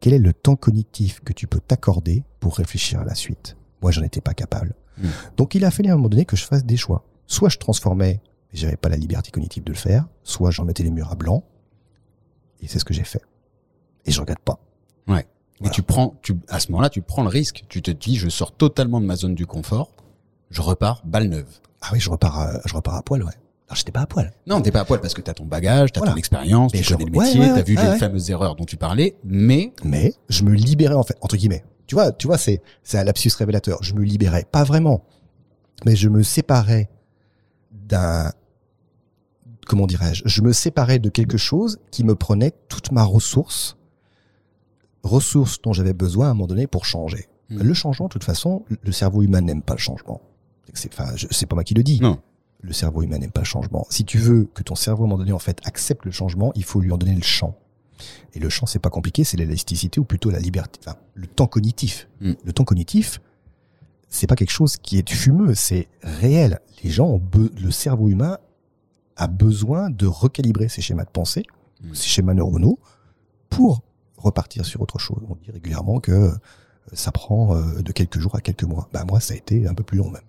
[0.00, 3.56] quel est le temps cognitif que tu peux t'accorder pour réfléchir à la suite?
[3.82, 4.74] Moi, j'en étais pas capable.
[4.96, 5.08] Hmm.
[5.36, 7.04] Donc, il a fallu à un moment donné que je fasse des choix.
[7.26, 10.82] Soit je transformais, mais j'avais pas la liberté cognitive de le faire, soit j'en mettais
[10.82, 11.44] les murs à blanc,
[12.60, 13.22] et c'est ce que j'ai fait.
[14.06, 14.58] Et je regrette pas.
[15.64, 17.64] Et tu prends, tu, à ce moment-là, tu prends le risque.
[17.68, 19.92] Tu te dis, je sors totalement de ma zone du confort.
[20.50, 21.48] Je repars balle neuve.
[21.82, 23.32] Ah oui, je repars, à, je repars à poil, ouais.
[23.68, 24.32] Alors j'étais pas à poil.
[24.46, 26.12] Non, t'es pas à poil parce que t'as ton bagage, t'as Voilà.
[26.14, 28.64] ton expérience, tu je- connais le ouais, métier, ouais, t'as vu les fameuses erreurs dont
[28.64, 31.64] tu parlais, mais Mais je me libérais en fait, entre guillemets.
[31.86, 33.82] Tu vois, tu vois, c'est c'est un lapsus révélateur.
[33.82, 35.04] Je me libérais, pas vraiment,
[35.86, 36.90] mais je me séparais
[37.72, 38.32] d'un
[39.66, 40.22] comment dirais-je?
[40.26, 43.76] Je me séparais de quelque chose qui me prenait toute ma ressource,
[45.02, 47.28] ressource dont j'avais besoin à un moment donné pour changer.
[47.48, 47.62] Hmm.
[47.62, 50.20] Le changement, de toute façon, le cerveau humain n'aime pas le changement.
[50.74, 52.00] C'est enfin, c'est pas moi qui le dis.
[52.00, 52.20] Non.
[52.60, 53.86] Le cerveau humain n'aime pas le changement.
[53.90, 56.52] Si tu veux que ton cerveau à un moment donné en fait accepte le changement,
[56.54, 57.56] il faut lui en donner le champ.
[58.34, 61.46] Et le champ, c'est pas compliqué, c'est l'élasticité ou plutôt la liberté, enfin, le temps
[61.46, 62.08] cognitif.
[62.20, 62.32] Mm.
[62.44, 63.20] Le temps cognitif,
[64.08, 66.60] c'est pas quelque chose qui est fumeux, c'est réel.
[66.82, 68.38] Les gens ont le cerveau humain
[69.16, 71.44] a besoin de recalibrer ses schémas de pensée,
[71.82, 71.94] Mm.
[71.94, 72.78] ses schémas neuronaux,
[73.48, 73.82] pour
[74.20, 75.22] repartir sur autre chose.
[75.28, 76.30] On dit régulièrement que euh,
[76.92, 78.88] ça prend euh, de quelques jours à quelques mois.
[78.92, 80.22] Bah moi, ça a été un peu plus long même.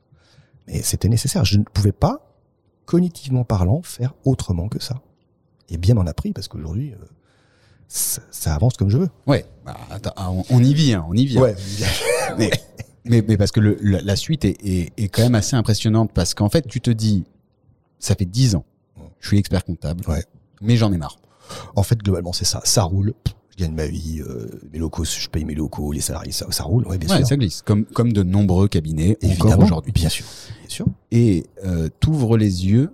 [0.67, 1.43] Mais c'était nécessaire.
[1.45, 2.33] Je ne pouvais pas,
[2.85, 5.01] cognitivement parlant, faire autrement que ça.
[5.69, 6.97] Et bien m'en a pris parce qu'aujourd'hui, euh,
[7.87, 9.09] ça, ça avance comme je veux.
[9.27, 11.41] ouais, bah, attends, ah, on, on y vient, on y vient.
[12.37, 12.51] mais,
[13.05, 16.11] mais, mais parce que le, la, la suite est, est, est quand même assez impressionnante
[16.13, 17.25] parce qu'en fait, tu te dis,
[17.99, 18.65] ça fait 10 ans,
[19.19, 20.23] je suis expert comptable, Ouais.
[20.61, 21.17] mais j'en ai marre.
[21.75, 22.61] En fait, globalement, c'est ça.
[22.63, 23.13] Ça roule.
[23.57, 24.21] Je gagne ma vie.
[24.21, 26.87] euh, mes locaux, je paye mes locaux, les salariés, ça, ça roule.
[26.87, 27.27] Ouais, bien Ouais, sûr.
[27.27, 29.91] ça glisse, comme, comme de nombreux cabinets encore aujourd'hui.
[29.91, 30.25] Bien sûr.
[30.59, 30.85] Bien sûr.
[31.11, 32.91] Et euh, t'ouvres les yeux,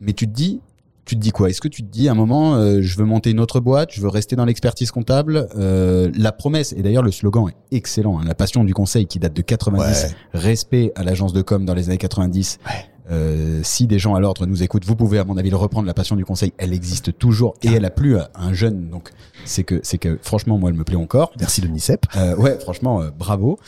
[0.00, 0.60] mais tu te dis,
[1.06, 1.48] tu te dis quoi?
[1.48, 3.90] Est-ce que tu te dis à un moment, euh, je veux monter une autre boîte,
[3.92, 5.48] je veux rester dans l'expertise comptable?
[5.56, 9.18] Euh, La promesse, et d'ailleurs le slogan est excellent, hein, la passion du conseil qui
[9.18, 10.10] date de 90, Ouais.
[10.34, 12.58] respect à l'agence de com dans les années 90.
[12.66, 12.72] Ouais.
[13.10, 15.86] Euh, si des gens à l'ordre nous écoutent, vous pouvez à mon avis le reprendre.
[15.86, 18.88] La passion du conseil, elle existe toujours et elle a plu à un jeune.
[18.88, 19.10] Donc
[19.44, 21.32] c'est que c'est que franchement moi elle me plaît encore.
[21.38, 22.06] Merci l'ONICEP.
[22.16, 23.58] Euh, ouais, franchement, euh, bravo.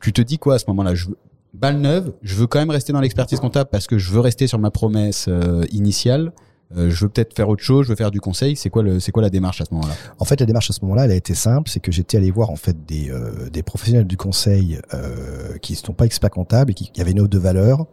[0.00, 0.94] Tu te dis quoi à ce moment-là?
[0.94, 1.18] Je veux,
[1.54, 4.46] Balle neuve, je veux quand même rester dans l'expertise comptable parce que je veux rester
[4.46, 5.28] sur ma promesse
[5.70, 6.32] initiale.
[6.76, 8.56] Euh, je veux peut-être faire autre chose, je veux faire du conseil.
[8.56, 9.94] C'est quoi le, c'est quoi la démarche à ce moment-là?
[10.18, 12.30] En fait, la démarche à ce moment-là, elle a été simple, c'est que j'étais allé
[12.30, 16.30] voir en fait des, euh, des professionnels du conseil euh, qui ne sont pas experts
[16.30, 17.86] comptables et qui, qui avaient une offre de valeur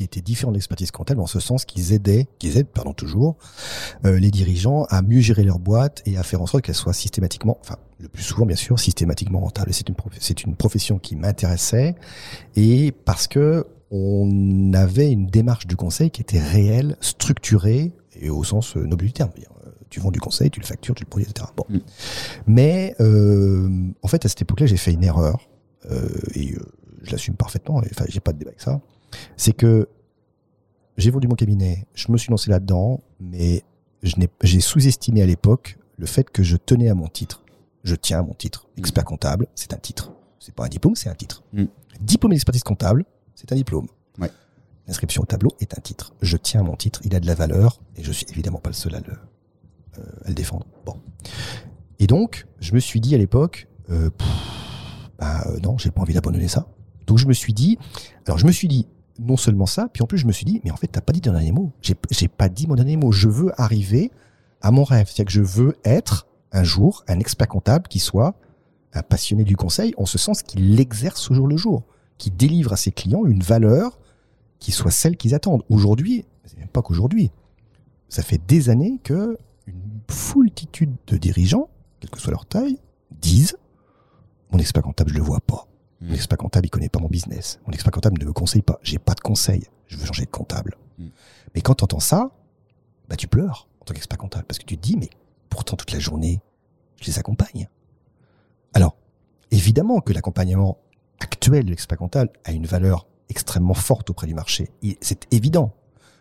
[0.00, 3.36] qui était différente de l'expertise comptable en ce sens qu'ils aidaient, qu'ils aident, pardon, toujours,
[4.06, 6.94] euh, les dirigeants à mieux gérer leur boîte et à faire en sorte qu'elle soit
[6.94, 9.74] systématiquement, enfin, le plus souvent, bien sûr, systématiquement rentable.
[9.74, 11.96] C'est une, c'est une profession qui m'intéressait
[12.56, 18.42] et parce que on avait une démarche du conseil qui était réelle, structurée et au
[18.42, 19.32] sens euh, noble du terme.
[19.66, 21.46] Euh, Tu vends du conseil, tu le factures, tu le produis, etc.
[21.54, 21.64] Bon.
[21.68, 21.78] Mm.
[22.46, 23.68] Mais euh,
[24.00, 25.50] en fait, à cette époque-là, j'ai fait une erreur
[25.90, 26.54] euh, et
[27.02, 27.82] je l'assume parfaitement.
[27.90, 28.80] Enfin, j'ai pas de débat avec ça.
[29.36, 29.88] C'est que
[30.96, 33.62] j'ai vendu mon cabinet, je me suis lancé là-dedans, mais
[34.42, 37.44] j'ai sous-estimé à l'époque le fait que je tenais à mon titre.
[37.84, 38.68] Je tiens à mon titre.
[38.76, 40.12] Expert comptable, c'est un titre.
[40.38, 41.42] C'est pas un diplôme, c'est un titre.
[41.52, 41.64] Mm.
[42.00, 43.86] Diplôme d'expertise comptable, c'est un diplôme.
[44.18, 44.30] Ouais.
[44.86, 46.14] L'inscription au tableau est un titre.
[46.22, 48.70] Je tiens à mon titre, il a de la valeur et je suis évidemment pas
[48.70, 49.12] le seul à le,
[49.98, 50.66] euh, à le défendre.
[50.84, 51.00] Bon.
[51.98, 54.10] Et donc, je me suis dit à l'époque, euh,
[55.18, 56.66] bah, euh, non, j'ai pas envie d'abandonner ça.
[57.06, 57.78] Donc je me suis dit,
[58.26, 58.86] alors je me suis dit
[59.20, 61.12] non seulement ça, puis en plus je me suis dit, mais en fait t'as pas
[61.12, 61.72] dit ton dernier mot.
[61.82, 61.94] J'ai,
[62.28, 63.12] pas dit mon dernier mot.
[63.12, 64.10] Je veux arriver
[64.62, 68.34] à mon rêve, c'est-à-dire que je veux être un jour un expert comptable qui soit
[68.92, 71.84] un passionné du conseil, en ce sens qu'il l'exerce au jour le jour,
[72.18, 74.00] qui délivre à ses clients une valeur
[74.58, 75.62] qui soit celle qu'ils attendent.
[75.68, 77.30] Aujourd'hui, c'est même pas qu'aujourd'hui,
[78.08, 81.68] ça fait des années que une foultitude de dirigeants,
[82.00, 82.78] quelle que soit leur taille,
[83.12, 83.56] disent
[84.50, 85.68] mon expert comptable, je le vois pas.
[86.00, 87.60] Mon expert comptable, il connaît pas mon business.
[87.66, 88.78] Mon expert comptable ne me conseille pas.
[88.82, 89.66] J'ai pas de conseil.
[89.86, 90.76] Je veux changer de comptable.
[90.98, 91.06] Mm.
[91.54, 92.30] Mais quand tu entends ça,
[93.08, 95.10] bah, tu pleures en tant qu'expert comptable parce que tu te dis, mais
[95.50, 96.40] pourtant toute la journée,
[97.00, 97.68] je les accompagne.
[98.72, 98.96] Alors,
[99.50, 100.78] évidemment que l'accompagnement
[101.18, 104.70] actuel de l'expert comptable a une valeur extrêmement forte auprès du marché.
[105.00, 105.72] C'est évident.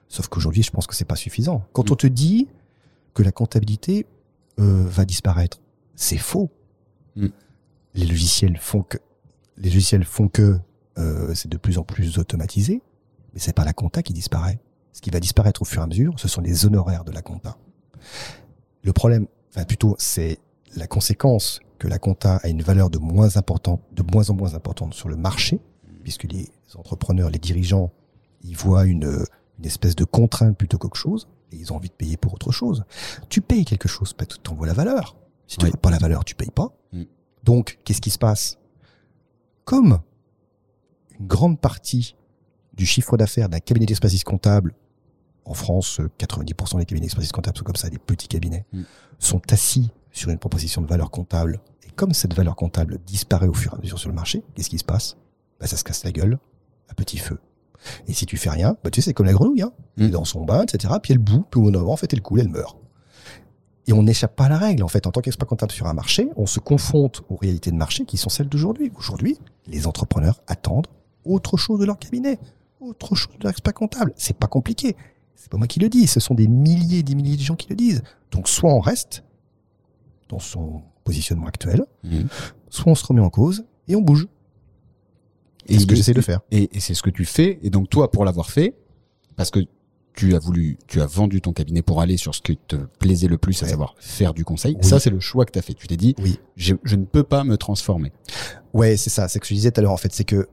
[0.09, 1.63] Sauf qu'aujourd'hui, je pense que c'est pas suffisant.
[1.73, 1.93] Quand Mm.
[1.93, 2.47] on te dit
[3.13, 4.05] que la comptabilité
[4.59, 5.61] euh, va disparaître,
[5.95, 6.49] c'est faux.
[7.15, 7.27] Mm.
[7.93, 8.97] Les logiciels font que
[9.59, 10.59] les logiciels font que
[10.97, 12.81] euh, c'est de plus en plus automatisé,
[13.33, 14.59] mais c'est pas la compta qui disparaît.
[14.93, 17.21] Ce qui va disparaître au fur et à mesure, ce sont les honoraires de la
[17.21, 17.57] compta.
[18.83, 20.39] Le problème, enfin plutôt, c'est
[20.75, 24.53] la conséquence que la compta a une valeur de moins importante, de moins en moins
[24.55, 25.59] importante sur le marché,
[26.03, 27.91] puisque les entrepreneurs, les dirigeants,
[28.43, 29.25] ils voient une,
[29.59, 32.51] une espèce de contrainte plutôt qu'autre chose, et ils ont envie de payer pour autre
[32.51, 32.83] chose.
[33.29, 35.15] Tu payes quelque chose, parce que tu envoies la valeur.
[35.47, 35.71] Si tu Oui.
[35.71, 36.73] vois pas la valeur, tu payes pas.
[36.93, 37.03] Mm.
[37.43, 38.57] Donc, qu'est-ce qui se passe?
[39.65, 39.99] Comme
[41.19, 42.15] une grande partie
[42.73, 44.73] du chiffre d'affaires d'un cabinet d'expertise comptable,
[45.45, 48.81] en France, euh, 90% des cabinets d'expertise comptable sont comme ça, des petits cabinets, Mm.
[49.19, 53.53] sont assis sur une proposition de valeur comptable, et comme cette valeur comptable disparaît au
[53.53, 55.17] fur et à mesure sur le marché, qu'est-ce qui se passe?
[55.59, 56.39] Bah, Ça se casse la gueule
[56.87, 57.39] à petit feu.
[58.07, 59.71] Et si tu fais rien, bah, tu sais, c'est comme la grenouille, hein.
[59.97, 60.11] Elle est Mm.
[60.11, 60.93] dans son bain, etc.
[61.01, 62.77] Puis elle bout, puis au bout d'un moment, en fait, elle coule, elle meurt.
[63.89, 64.83] Et on n'échappe pas à la règle.
[64.83, 67.75] En fait, en tant qu'expert comptable sur un marché, on se confronte aux réalités de
[67.75, 68.91] marché qui sont celles d'aujourd'hui.
[68.95, 70.85] Aujourd'hui, les entrepreneurs attendent
[71.25, 72.37] autre chose de leur cabinet,
[72.79, 74.13] autre chose de leur expert comptable.
[74.15, 74.95] C'est pas compliqué.
[75.35, 76.05] C'est pas moi qui le dis.
[76.05, 78.03] Ce sont des milliers et des milliers de gens qui le disent.
[78.31, 79.23] Donc, soit on reste
[80.27, 82.27] dans son positionnement actuel, Mhm.
[82.69, 84.27] soit on se remet en cause et on bouge.
[85.67, 86.41] Et C'est ce que j'essaie de faire.
[86.51, 87.57] Et, et c'est ce que tu fais.
[87.63, 88.75] Et donc toi, pour l'avoir fait,
[89.35, 89.59] parce que
[90.15, 93.27] tu as voulu, tu as vendu ton cabinet pour aller sur ce qui te plaisait
[93.27, 94.75] le plus, à savoir faire du conseil.
[94.81, 94.87] Oui.
[94.87, 95.73] Ça, c'est le choix que tu as fait.
[95.73, 96.39] Tu t'es dit, Oui.
[96.57, 98.11] je, je ne peux pas me transformer.
[98.73, 99.27] Ouais, c'est ça.
[99.27, 100.13] C'est ce que je disais tout à l'heure, en fait.
[100.13, 100.49] C'est que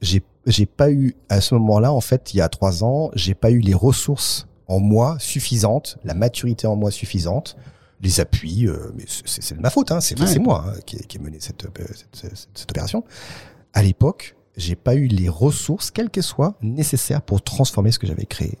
[0.00, 3.34] j'ai, j'ai pas eu, à ce moment-là, en fait, il y a trois ans, j'ai
[3.34, 7.56] pas eu les ressources en moi suffisantes, la maturité en moi suffisante,
[8.00, 10.00] les appuis, euh, mais c'est, de ma faute, hein.
[10.00, 10.38] C'est, Ouais.
[10.38, 13.02] moi hein, qui, ai- qui ai mené cette, euh, cette, cette- cette opération.
[13.72, 18.06] À l'époque, j'ai pas eu les ressources, quelles qu'elles soient, nécessaires pour transformer ce que
[18.06, 18.58] j'avais créé.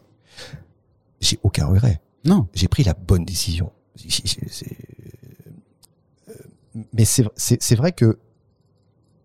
[1.20, 2.48] J'ai aucun regret Non.
[2.54, 3.72] j'ai pris la bonne décision.
[6.28, 6.32] Euh,
[6.92, 8.18] Mais c'est vrai que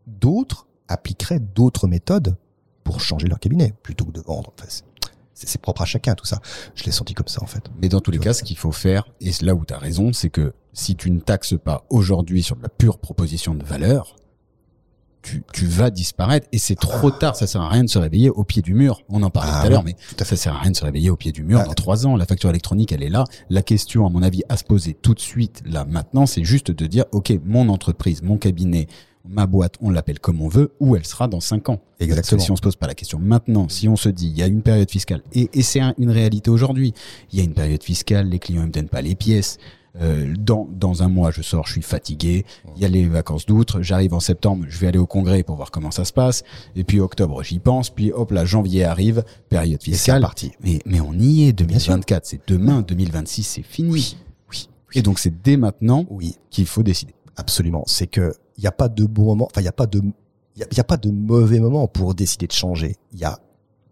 [0.07, 2.35] d'autres appliqueraient d'autres méthodes
[2.83, 4.51] pour changer leur cabinet plutôt que de vendre.
[4.57, 6.41] Enfin, c'est- propre à chacun tout ça.
[6.75, 7.63] Je l'ai senti comme ça en fait.
[7.81, 10.11] Mais dans tous les cas, ce qu'il faut faire, et là où tu as raison,
[10.13, 14.15] c'est que si tu ne taxes pas aujourd'hui sur de la pure proposition de valeur,
[15.21, 17.35] tu, tu vas disparaître et c'est trop tard.
[17.35, 19.01] Ça sert à rien de se réveiller au pied du mur.
[19.09, 21.09] On en parlait Ah tout à l'heure, mais ça sert à rien de se réveiller
[21.09, 21.65] au pied du mur Ah.
[21.65, 22.15] dans trois ans.
[22.15, 23.25] La facture électronique, elle est là.
[23.49, 26.71] La question, à mon avis, à se poser tout de suite, là, maintenant, c'est juste
[26.71, 28.87] de dire, OK, mon entreprise, mon cabinet,
[29.27, 31.79] ma boîte, on l'appelle comme on veut, où elle sera dans cinq ans.
[31.99, 32.41] Exactement.
[32.41, 34.47] si on se pose pas la question maintenant, si on se dit, il y a
[34.47, 36.93] une période fiscale, et, et c'est un- une réalité aujourd'hui,
[37.33, 39.57] il y a une période fiscale, les clients ne me donnent pas les pièces,
[40.01, 43.45] euh, dans, dans un mois, je sors, je suis fatigué, il y a les vacances
[43.45, 46.43] d'août, j'arrive en septembre, je vais aller au congrès pour voir comment ça se passe,
[46.75, 50.21] et puis octobre, j'y pense, puis hop là, janvier arrive, période fiscale.
[50.21, 50.51] parti.
[50.63, 51.67] Mais, mais on y est, sûr.
[51.67, 53.89] 2024, c'est demain, 2026, c'est fini.
[53.91, 54.17] Oui.
[54.93, 57.13] Et donc c'est dès maintenant Oui, qu'il faut décider.
[57.37, 57.83] absolument.
[57.85, 59.47] C'est que il n'y a pas de bon moment.
[59.51, 60.01] Enfin, il n'y a pas de
[60.55, 62.95] il y a, il y a pas de mauvais moment pour décider de changer.
[63.13, 63.37] Il y a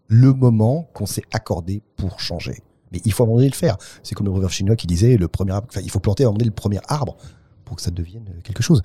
[0.08, 2.62] le moment qu'on s'est accordé pour changer.
[2.92, 3.76] Mais il faut à un moment donné le faire.
[4.02, 6.80] C'est comme le proverbe chinois qui disait le premier il faut planter à le premier
[6.88, 7.16] arbre
[7.64, 8.82] pour que ça devienne quelque chose.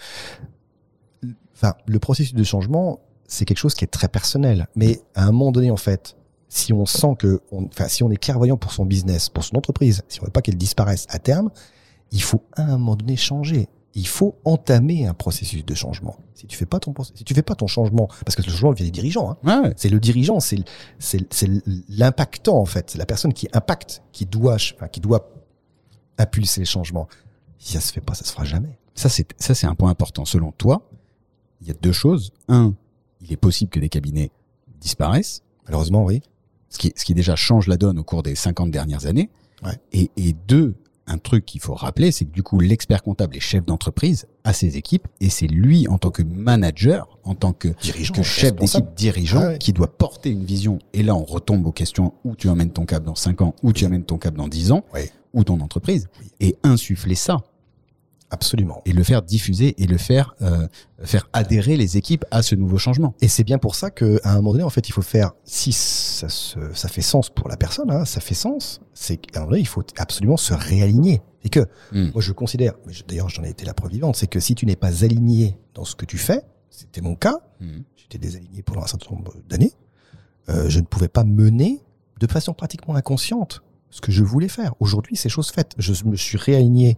[1.55, 4.67] Enfin, le processus de changement, c'est quelque chose qui est très personnel.
[4.75, 6.17] Mais à un moment donné, en fait,
[6.49, 9.55] si on sent que, on, enfin, si on est clairvoyant pour son business, pour son
[9.55, 11.49] entreprise, si on veut pas qu'elle disparaisse à terme,
[12.11, 13.67] il faut à un moment donné changer.
[13.95, 16.17] Il faut entamer un processus de changement.
[16.33, 18.71] Si tu fais pas ton, si tu fais pas ton changement, parce que le changement
[18.71, 20.57] vient des dirigeants, hein, Ouais, c'est le dirigeant, c'est
[21.89, 25.29] l'impactant en fait, c'est la personne qui impacte, qui doit, enfin, qui doit
[26.17, 27.07] impulser le changement.
[27.59, 28.77] Si ça se fait pas, ça se fera jamais.
[28.95, 30.25] Ça, c'est, ça, c'est un point important.
[30.25, 30.87] Selon toi,
[31.61, 32.31] il y a deux choses.
[32.47, 32.73] Un,
[33.21, 34.31] il est possible que des cabinets
[34.81, 36.21] disparaissent, Malheureusement, oui.
[36.69, 39.29] ce qui, ce qui déjà change la donne au cours des 50 dernières années.
[39.63, 39.77] Ouais.
[39.93, 40.75] Et, et deux,
[41.07, 44.53] un truc qu'il faut rappeler, c'est que du coup, l'expert comptable est chef d'entreprise à
[44.53, 48.55] ses équipes et c'est lui, en tant que manager, en tant que, Dirigeant, que chef
[48.55, 49.57] d'équipe dirigeant, Ah ouais.
[49.57, 50.79] qui doit porter une vision.
[50.93, 53.73] Et là, on retombe aux questions où tu emmènes ton câble dans 5 ans, où
[53.73, 55.01] tu emmènes ton câble dans 10 ans, Oui.
[55.33, 56.07] ou ton entreprise.
[56.21, 56.27] Oui.
[56.39, 57.41] Et insuffler ça.
[58.33, 58.81] Absolument.
[58.85, 60.67] et le faire diffuser et le faire euh,
[61.03, 63.13] faire adhérer les équipes à ce nouveau changement.
[63.21, 65.71] Et c'est bien pour ça qu'à un moment donné, en fait, il faut faire, si
[65.71, 69.41] ça, se, ça fait sens pour la personne, hein, ça fait sens, c'est qu'à un
[69.43, 71.21] moment donné, il faut absolument se réaligner.
[71.43, 71.59] Et que,
[71.91, 72.09] Hmm.
[72.13, 72.73] moi, je considère,
[73.07, 75.83] d'ailleurs, j'en ai été la preuve vivante, c'est que si tu n'es pas aligné dans
[75.85, 77.83] ce que tu fais, c'était mon cas, Mhm.
[77.97, 79.73] j'étais désaligné pendant un certain nombre d'années,
[80.49, 81.81] euh, je ne pouvais pas mener
[82.19, 84.73] de façon pratiquement inconsciente ce que je voulais faire.
[84.79, 85.73] Aujourd'hui, c'est chose faite.
[85.77, 86.97] Je me suis réaligné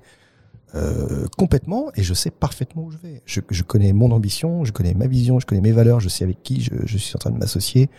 [0.73, 3.21] euh, complètement et je sais parfaitement où je vais.
[3.25, 6.41] Je, connais mon ambition, je connais ma vision, je connais mes valeurs, je sais avec
[6.43, 7.89] qui je, je suis en train de m'associer,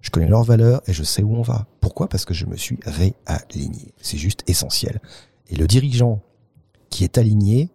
[0.00, 1.66] je connais leurs valeurs et je sais où on va.
[1.80, 2.08] Pourquoi?
[2.08, 3.94] Parce que je me suis réaligné.
[4.00, 5.00] C'est juste essentiel.
[5.48, 6.20] Et le dirigeant
[6.90, 7.70] qui est aligné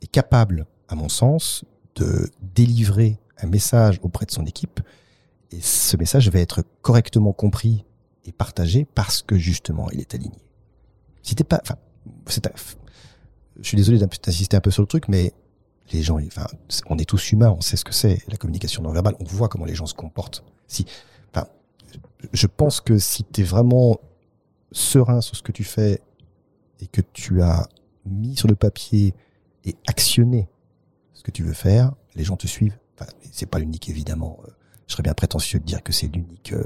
[0.00, 4.80] est capable, à mon sens, de délivrer un message auprès de son équipe
[5.52, 7.84] et ce message va être correctement compris
[8.24, 10.38] et partagé parce que justement il est aligné.
[11.22, 11.76] Si t'es pas, enfin,
[13.60, 15.32] je suis désolé d'insister un peu sur le truc, mais
[15.92, 16.46] les gens, enfin,
[16.88, 19.48] on est tous humains, on sait ce que c'est la communication non verbale, on voit
[19.48, 20.42] comment les gens se comportent.
[20.66, 20.86] Si,
[21.32, 21.46] enfin,
[22.32, 23.98] je pense que si tu es vraiment
[24.70, 26.00] serein sur ce que tu fais
[26.80, 27.68] et que tu as
[28.06, 29.14] mis sur le papier
[29.64, 30.48] et actionné
[31.12, 32.78] ce que tu veux faire, les gens te suivent.
[33.30, 34.38] C'est pas l'unique évidemment.
[34.46, 34.50] euh,
[34.86, 36.64] Je serais bien prétentieux de dire que c'est l'unique, euh,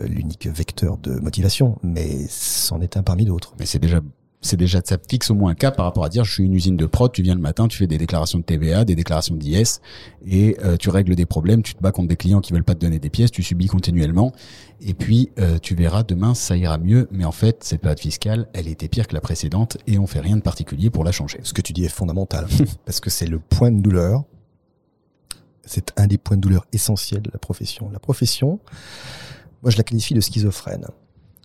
[0.00, 3.54] euh, l'unique vecteur de motivation, mais c'en est un parmi d'autres.
[3.58, 4.00] Mais c'est déjà
[4.42, 6.54] c'est déjà ça fixe au moins un cap par rapport à dire je suis une
[6.54, 9.36] usine de prod, tu viens le matin, tu fais des déclarations de TVA, des déclarations
[9.36, 9.80] d'IS
[10.26, 12.74] et euh, tu règles des problèmes, tu te bats contre des clients qui veulent pas
[12.74, 14.32] te donner des pièces, tu subis continuellement
[14.80, 18.48] et puis euh, tu verras demain ça ira mieux mais en fait cette période fiscale,
[18.54, 21.40] elle était pire que la précédente et on fait rien de particulier pour la changer.
[21.42, 22.46] Ce que tu dis est fondamental
[22.86, 24.24] parce que c'est le point de douleur.
[25.66, 27.90] C'est un des points de douleur essentiels de la profession.
[27.92, 28.58] La profession,
[29.62, 30.86] moi je la qualifie de schizophrène.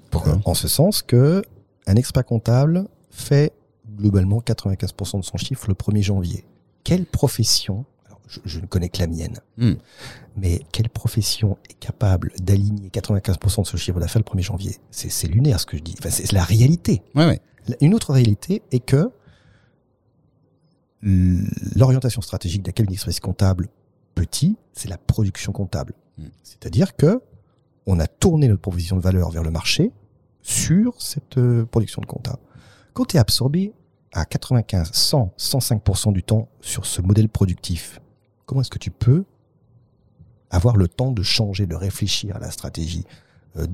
[0.09, 0.39] Pourquoi?
[0.45, 1.43] En ce sens que
[1.87, 3.53] un expert comptable fait
[3.97, 6.45] globalement 95% de son chiffre le 1er janvier.
[6.83, 9.73] Quelle profession, alors je, je ne connais que la mienne, Hmm.
[10.35, 14.75] mais quelle profession est capable d'aligner 95% de ce chiffre d'affaires le 1er janvier?
[14.91, 15.95] C'est lunaire ce que je dis.
[15.99, 17.01] Enfin, c'est la réalité.
[17.15, 17.39] Ouais ouais.
[17.81, 19.09] Une autre réalité est que
[21.75, 23.69] l'orientation stratégique d'un cabinet d'expertise comptable
[24.15, 25.93] petit, c'est la production comptable.
[26.17, 26.23] Mm.
[26.43, 27.21] C'est-à-dire que
[27.85, 29.91] on a tourné notre proposition de valeur vers le marché
[30.45, 32.37] sur cette euh, production de compta.
[32.93, 33.73] Quand tu es absorbé
[34.13, 37.99] à 95, 100, 105% du temps sur ce modèle productif,
[38.45, 39.25] comment est-ce que tu peux
[40.51, 43.05] avoir le temps de changer, de réfléchir à la stratégie,
[43.55, 43.65] de,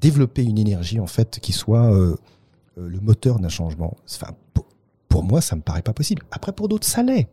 [0.00, 2.16] développer une énergie en fait qui soit euh,
[2.78, 3.96] euh, le moteur d'un changement?
[4.10, 4.34] Enfin,
[5.08, 6.22] pour moi, ça ne me paraît pas possible.
[6.32, 7.28] Après, pour d'autres, ça l'est.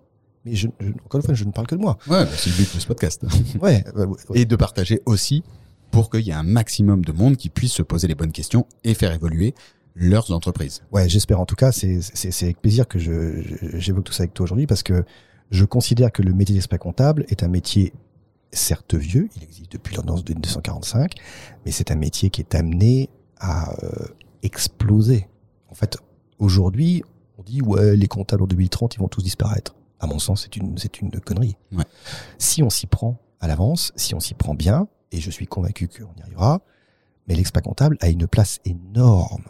[0.50, 1.98] Mais je, je- encore une fois, je ne parle que de moi.
[2.08, 3.24] Ouais, bah, c'est le but de ce podcast.
[3.62, 5.44] Ouais, ouais, et de partager aussi
[5.92, 8.66] pour qu'il y ait un maximum de monde qui puisse se poser les bonnes questions
[8.84, 9.54] et faire évoluer
[9.96, 10.82] leurs entreprises.
[10.92, 11.40] Ouais, j'espère.
[11.40, 12.00] En tout cas, c'est
[12.44, 15.04] avec plaisir que j'évoque tout ça avec toi aujourd'hui parce que
[15.52, 17.92] je considère que le métier d'expert comptable est un métier
[18.52, 21.14] certes vieux, il existe depuis l'ordonnance de 1945,
[21.66, 23.10] mais c'est un métier qui est amené
[23.40, 23.90] à euh,
[24.44, 25.28] exploser.
[25.70, 25.98] En fait,
[26.40, 27.04] aujourd'hui,
[27.38, 29.76] on dit ouais, les comptables en 2030, ils vont tous disparaître.
[30.00, 31.58] À mon sens, c'est une c'est une connerie.
[31.72, 31.84] Ouais.
[32.38, 35.88] Si on s'y prend à l'avance, si on s'y prend bien, et je suis convaincu
[35.88, 36.62] qu'on y arrivera,
[37.28, 39.46] mais l'expert comptable a une place énorme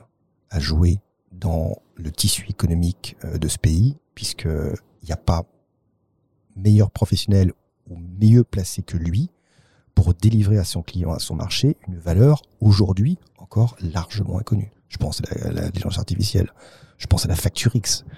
[0.50, 1.00] à jouer
[1.32, 5.46] dans le tissu économique euh, de ce pays, puisque il n'y a pas
[6.56, 7.54] meilleur professionnel
[7.90, 9.30] ou mieux placé que lui
[9.96, 14.72] pour délivrer à son client, à son marché, une valeur aujourd'hui encore largement inconnue.
[14.88, 16.52] Je pense à l'intelligence artificielle,
[16.98, 18.14] je pense à la facture X, euh,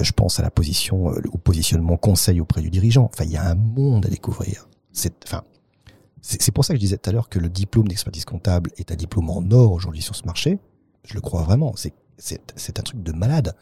[0.00, 3.10] je pense à la position, euh, au positionnement conseil auprès du dirigeant.
[3.12, 4.68] Enfin, il y a un monde à découvrir.
[4.92, 5.42] C'est, enfin,
[6.22, 8.92] c'est pour ça que je disais tout à l'heure que le diplôme d'expertise comptable est
[8.92, 10.58] un diplôme en or aujourd'hui sur ce marché.
[11.04, 11.74] Je le crois vraiment.
[11.76, 13.56] C'est, un truc de malade.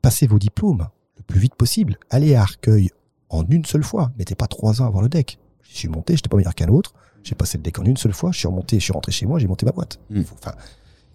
[0.00, 1.98] Passez vos diplômes le plus vite possible.
[2.08, 2.90] Allez à Arcueil
[3.28, 4.10] en une seule fois.
[4.18, 5.38] Mettez pas trois ans à avoir le deck.
[5.62, 6.94] Je suis monté, j'étais pas meilleur qu'un autre.
[7.22, 8.32] J'ai passé le deck en une seule fois.
[8.32, 10.00] Je suis remonté, je suis rentré chez moi, j'ai monté ma boîte.
[10.08, 10.16] Mm.
[10.18, 10.54] Il faut, enfin,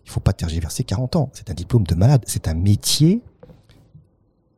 [0.05, 1.29] il faut pas tergiverser 40 ans.
[1.33, 2.23] C'est un diplôme de malade.
[2.27, 3.23] C'est un métier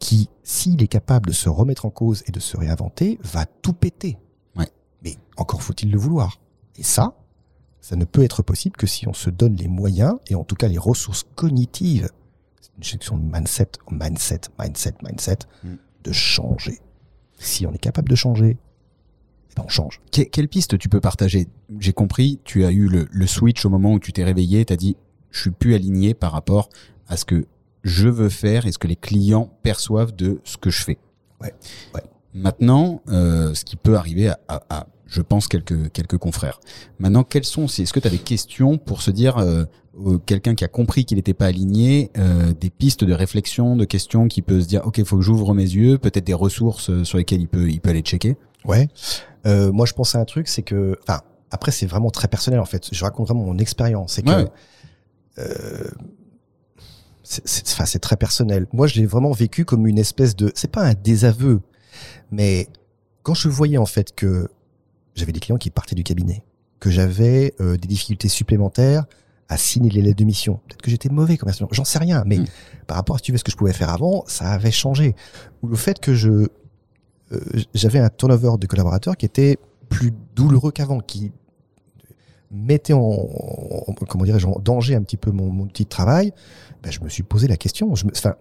[0.01, 3.73] qui, s'il est capable de se remettre en cause et de se réinventer, va tout
[3.73, 4.17] péter.
[4.57, 4.67] Ouais.
[5.03, 6.41] Mais encore faut-il le vouloir.
[6.77, 7.15] Et ça,
[7.81, 10.55] ça ne peut être possible que si on se donne les moyens et en tout
[10.55, 12.09] cas les ressources cognitives.
[12.61, 15.75] C'est une question de mindset, mindset, mindset, mindset, Mm.
[16.03, 16.79] de changer.
[17.37, 18.57] Si on est capable de changer,
[19.51, 20.01] eh ben on change.
[20.11, 21.47] Que- quelle piste tu peux partager?
[21.79, 24.73] J'ai compris, tu as eu le, le switch au moment où tu t'es réveillé, tu
[24.73, 24.97] as dit
[25.29, 26.69] je suis plus aligné par rapport
[27.07, 27.45] à ce que
[27.83, 30.97] je veux faire et ce que les clients perçoivent de ce que je fais.
[31.41, 31.53] Ouais,
[31.95, 32.01] ouais.
[32.33, 36.59] Maintenant, euh, ce qui peut arriver à, à- à, je pense, quelques, quelques confrères.
[36.99, 39.65] Maintenant, quelles sont, c'est- est-ce que tu as des questions pour se dire, euh,
[40.05, 43.83] euh, quelqu'un qui a compris qu'il n'était pas aligné, euh, des pistes de réflexion, de
[43.83, 46.89] questions qui peut se dire, OK, il faut que j'ouvre mes yeux, peut-être des ressources
[46.89, 48.37] euh, sur lesquelles il peut, il peut aller checker?
[48.63, 48.87] Ouais.
[49.45, 52.61] Euh, moi, je pense à un truc, c'est que, enfin, après, c'est vraiment très personnel
[52.61, 52.87] en fait.
[52.93, 54.13] Je raconte vraiment mon expérience.
[54.13, 54.47] C'est que, Ouais,
[55.39, 55.89] euh,
[57.31, 58.67] c'est- c'est enfin, c'est très personnel.
[58.73, 61.61] Moi, je l'ai vraiment vécu comme une espèce de, c'est pas un désaveu,
[62.31, 62.67] mais
[63.23, 64.49] quand je voyais en fait que
[65.15, 66.43] j'avais des clients qui partaient du cabinet,
[66.79, 69.05] que j'avais euh, des difficultés supplémentaires
[69.49, 70.59] à signer les lettres de mission.
[70.67, 72.45] Peut-être que j'étais mauvais commercialement, j'en sais rien, mais Mm.
[72.87, 75.13] par rapport à si tu veux, ce que je pouvais faire avant, ça avait changé.
[75.61, 77.39] Ou le fait que je euh,
[77.73, 79.57] j'avais un turnover de collaborateurs qui était
[79.89, 81.31] plus douloureux qu'avant, qui
[82.51, 86.33] mettait en, en- comment dirais-je en danger un petit peu mon, mon de travail.
[86.81, 87.93] Ben, je me suis posé la question.
[87.95, 88.35] Je me, enfin,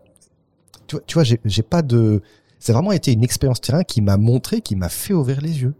[0.86, 2.22] tu vois, tu vois, j'ai pas de.
[2.58, 5.62] Ça a vraiment été une expérience terrain qui m'a montré, qui m'a fait ouvrir les
[5.62, 5.74] yeux.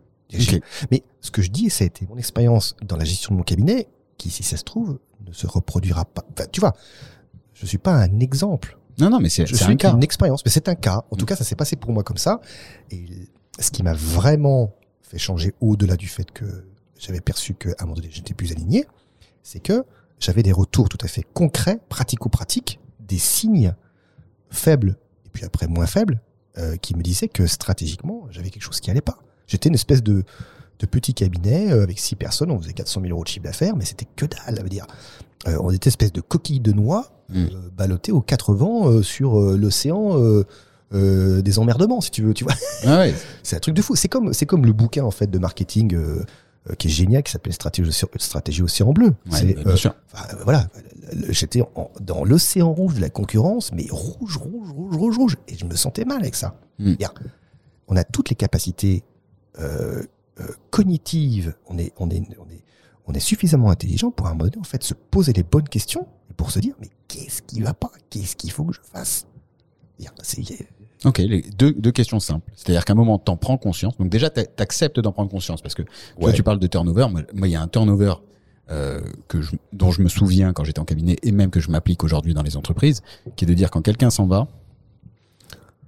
[0.91, 3.43] Mais ce que je dis, ça a été mon expérience dans la gestion de mon
[3.43, 6.25] cabinet, qui, si ça se trouve, ne se reproduira pas.
[6.33, 6.75] Enfin, tu vois,
[7.55, 8.79] je suis pas un exemple.
[8.99, 9.91] Non, non, mais c'est un cas.
[9.91, 11.05] qu'une expérience, mais c'est un cas.
[11.11, 12.41] En tout cas, ça s'est passé pour moi comme ça.
[12.91, 13.07] Et
[13.59, 16.65] ce qui m'a vraiment fait changer au-delà du fait que
[16.99, 18.87] j'avais perçu qu'à un moment donné, j'étais plus aligné,
[19.43, 19.85] c'est que
[20.21, 23.75] j'avais des retours tout à fait concrets, pratico-pratiques, des signes
[24.51, 24.97] faibles
[25.27, 26.21] et puis après moins faibles,
[26.59, 29.18] euh, qui me disaient que stratégiquement, j'avais quelque chose qui allait pas.
[29.47, 30.25] J'étais une espèce de
[30.81, 33.77] de petits cabinets euh, avec six personnes, on faisait 400 000 euros de chiffre d'affaires,
[33.77, 34.87] mais c'était que dalle, veut dire.
[35.47, 37.45] Euh, on était espèce de coquille de noix Mm.
[37.45, 40.16] euh, ballottée aux quatre vents sur l'océan
[40.91, 42.55] des emmerdements, si tu veux, tu vois.
[42.85, 43.14] Ah ouais.
[43.45, 43.95] C'est un truc de fou.
[43.95, 45.97] C'est comme, c'est comme le bouquin en fait de marketing
[46.67, 49.15] euh, euh, qui est génial, qui s'appelle Stratégie, Océan- Stratégie Océan Bleu.
[49.31, 49.95] Ouais, c'est, bien euh, sûr.
[50.13, 50.69] enfin, euh, voilà,
[51.31, 51.63] j'étais
[52.01, 55.75] dans l'océan rouge de la concurrence, mais rouge, rouge, rouge, rouge, rouge, et je me
[55.75, 56.59] sentais mal avec ça.
[56.79, 56.95] Mm.
[56.95, 57.11] Bien.
[57.89, 59.03] On a toutes les capacités
[59.59, 60.03] euh,
[60.41, 61.55] euh, cognitives.
[61.67, 62.63] On est, on est, on est,
[63.07, 65.69] on est suffisamment intelligent pour à un moment donné en fait se poser les bonnes
[65.69, 68.81] questions et pour se dire mais qu'est-ce qui va pas, qu'est-ce qu'il faut que je
[68.83, 69.27] fasse?
[69.99, 70.13] Bien,
[71.05, 72.51] Ok, les deux, deux questions simples.
[72.55, 73.97] C'est-à-dire qu'à un moment, t'en prends conscience.
[73.97, 75.83] Donc déjà, t'a- t'acceptes d'en prendre conscience parce que
[76.21, 76.33] Ouais.
[76.33, 77.07] tu parles de turnover.
[77.11, 78.15] Moi, il y a un turnover
[78.71, 81.71] euh, que je, dont je me souviens quand j'étais en cabinet et même que je
[81.71, 83.01] m'applique aujourd'hui dans les entreprises,
[83.35, 84.47] qui est de dire quand quelqu'un s'en va,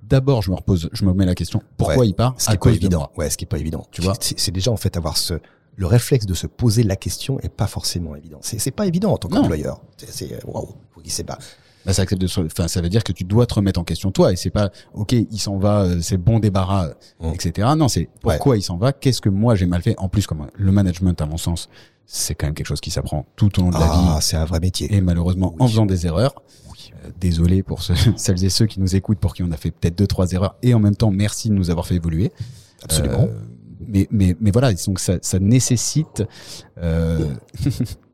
[0.03, 2.09] d'abord, je me repose, je me mets la question pourquoi Ouais.
[2.09, 2.99] il part ce qui à est pas cause de évident.
[2.99, 3.13] moi?
[3.17, 3.87] Ouais, ce qui est pas évident.
[3.91, 5.35] Tu vois c'est déjà en fait avoir ce
[5.77, 8.39] le réflexe de se poser la question est pas forcément évident.
[8.43, 9.81] C'est pas évident en tant qu'employeur.
[9.97, 11.39] C'est- C'est waouh, il sait pas.
[11.85, 13.85] Bah, ça accepte de, se- enfin, ça veut dire que tu dois te remettre en
[13.85, 16.89] question toi et c'est pas ok, il s'en va, euh, c'est bon débarras,
[17.23, 17.35] euh, Mm.
[17.35, 17.69] etc.
[17.77, 19.95] Non, c'est pourquoi il s'en va, qu'est-ce que moi j'ai mal fait?
[19.99, 21.69] En plus, comme le management, à mon sens,
[22.07, 23.87] c'est quand même quelque chose qui s'apprend tout au long de la vie.
[24.09, 24.95] Ah, c'est un vrai métier.
[24.95, 25.57] Et malheureusement, Oui.
[25.61, 26.35] en faisant des erreurs,
[27.05, 29.71] euh, désolé pour ceux, celles et ceux qui nous écoutent pour qui on a fait
[29.71, 32.31] peut-être deux trois erreurs, et en même temps merci de nous avoir fait évoluer.
[32.85, 33.25] Absolument.
[33.31, 33.41] Euh,
[33.89, 36.23] mais mais mais voilà, donc ça, ça nécessite.
[36.79, 37.27] Euh,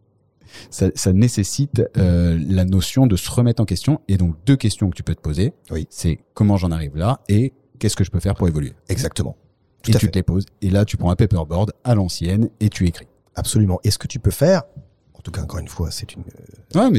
[0.71, 4.91] Ça, ça nécessite euh, la notion de se remettre en question et donc deux questions
[4.91, 5.87] que tu peux te poser Oui.
[5.91, 8.73] c'est comment j'en arrive là et qu'est-ce que je peux faire pour évoluer?
[8.89, 9.37] Exactement.
[9.83, 10.11] Tout et tu fait.
[10.11, 13.79] te les poses et là tu prends un paperboard à l'ancienne et tu écris Absolument.
[13.85, 14.63] Et ce que tu peux faire,
[15.15, 16.23] en tout cas encore une fois, c'est une
[16.75, 16.99] ouais mais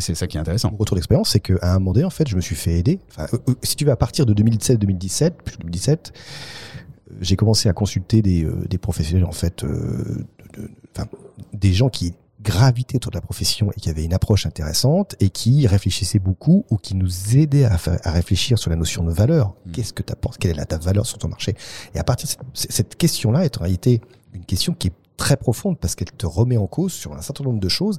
[0.00, 2.28] c'est ça qui est intéressant mon retour d'expérience, c'est qu'à un moment donné, en fait,
[2.28, 3.00] je me suis fait aider.
[3.10, 7.68] Enfin, euh, euh, si tu veux, à partir de 2017-2017, puis 2017, euh, j'ai commencé
[7.68, 10.24] à consulter des, euh, des professionnels, en fait, euh,
[10.56, 11.08] de- de- enfin,
[11.52, 15.30] des gens qui gravitaient autour de la profession et qui avaient une approche intéressante et
[15.30, 17.76] qui réfléchissaient beaucoup ou qui nous aidaient à,
[18.10, 19.54] réfléchir sur la notion de valeur.
[19.66, 19.72] Mm.
[19.72, 21.54] Qu'est-ce que tu apportes Quelle est la, ta valeur sur ton marché?
[21.94, 24.00] Et à partir de cette, cette question-là est en réalité
[24.32, 27.44] une question qui est très profonde parce qu'elle te remet en cause sur un certain
[27.44, 27.98] nombre de choses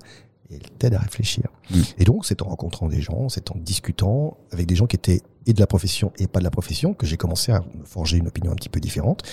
[0.49, 1.43] et elle t'aide à réfléchir.
[1.69, 1.81] Mm.
[1.99, 5.21] Et donc, c'est en rencontrant des gens, c'est en discutant avec des gens qui étaient
[5.47, 8.17] et de la profession et pas de la profession que j'ai commencé à me forger
[8.17, 9.23] une opinion un petit peu différente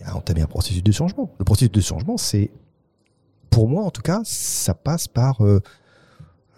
[0.00, 1.30] et à entamer un processus de changement.
[1.38, 2.50] Le processus de changement, c'est,
[3.54, 5.60] pour moi en tout cas, ça passe par euh,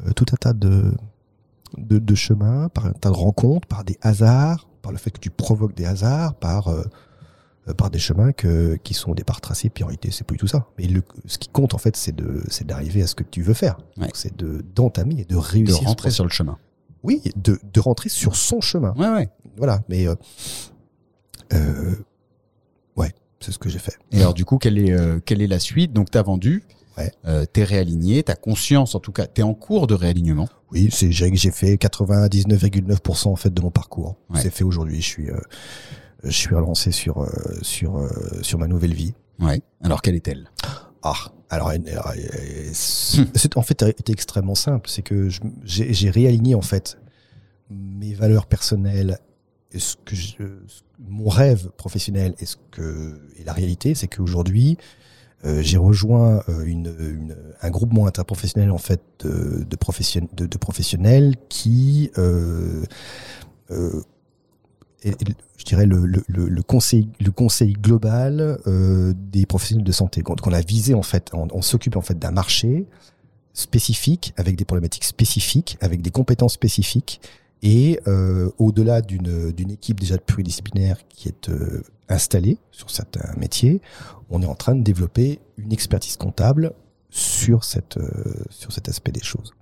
[0.07, 0.93] euh, tout un tas de,
[1.77, 5.19] de, de chemins, par un tas de rencontres, par des hasards, par le fait que
[5.21, 6.83] tu provoques des hasards, par euh,
[7.77, 10.39] par des chemins que, qui sont au départ tracés, puis en réalité, c'est pas du
[10.39, 10.67] tout ça.
[10.79, 13.43] Mais le, ce qui compte, en fait, c'est de, c'est d'arriver à ce que tu
[13.43, 13.77] veux faire.
[13.99, 14.07] Ouais.
[14.15, 15.79] C'est de, d'entamer et de de réussir.
[15.79, 16.59] ce rentrer sur le chemin
[17.03, 18.95] Oui, de, de rentrer sur son chemin.
[18.97, 19.81] ouais ouais Voilà.
[19.89, 20.15] Mais, euh,
[21.53, 21.97] euh,
[22.97, 23.99] ouais, c'est ce que j'ai fait.
[24.13, 25.93] Et alors du coup, quelle est euh, quelle est la suite?
[25.93, 26.63] Donc t'as vendu,
[26.99, 27.13] Ouais.
[27.27, 30.49] euh, t'es réaligné, t'as conscience en tout cas, t'es en cours de réalignement.
[30.73, 34.17] Oui, c'est, j'ai, j'ai fait 99,9% en fait de mon parcours.
[34.31, 34.41] Ouais.
[34.41, 35.01] C'est fait aujourd'hui.
[35.03, 35.39] Je suis, euh,
[36.25, 37.29] je suis relancé sur, euh,
[37.63, 38.09] sur,
[38.43, 39.15] sur ma nouvelle vie.
[39.41, 39.61] Ouais.
[39.83, 40.51] Alors quelle est-elle?
[41.03, 41.15] Ah,
[41.51, 41.77] alors, euh,
[42.73, 44.89] c'est en fait c'est extrêmement simple.
[44.91, 46.99] C'est que je- j'ai j'ai réaligné en fait
[47.71, 49.19] mes valeurs personnelles
[49.73, 50.43] et ce que je-
[50.99, 54.79] mon rêve professionnel et ce que et la réalité, c'est qu'aujourd'hui
[55.47, 56.65] euh, j'ai rejoint euh,
[57.63, 62.85] un groupement interprofessionnel en fait de, de, profession- de, de professionnels qui euh,
[63.71, 64.03] euh,
[65.03, 65.17] est-
[65.57, 66.63] je dirais le,
[67.33, 68.59] conseil global
[69.31, 70.23] des professionnels de santé.
[70.53, 72.87] A visé en fait on, on s'occupe en fait d'un marché
[73.53, 77.21] spécifique avec des problématiques spécifiques avec des compétences spécifiques
[77.63, 83.81] et euh, au-delà d'une équipe déjà pluridisciplinaire qui est euh, installée sur certains métiers
[84.31, 86.73] on est en train de développer une expertise comptable
[87.11, 89.53] sur cette euh, sur cet aspect des choses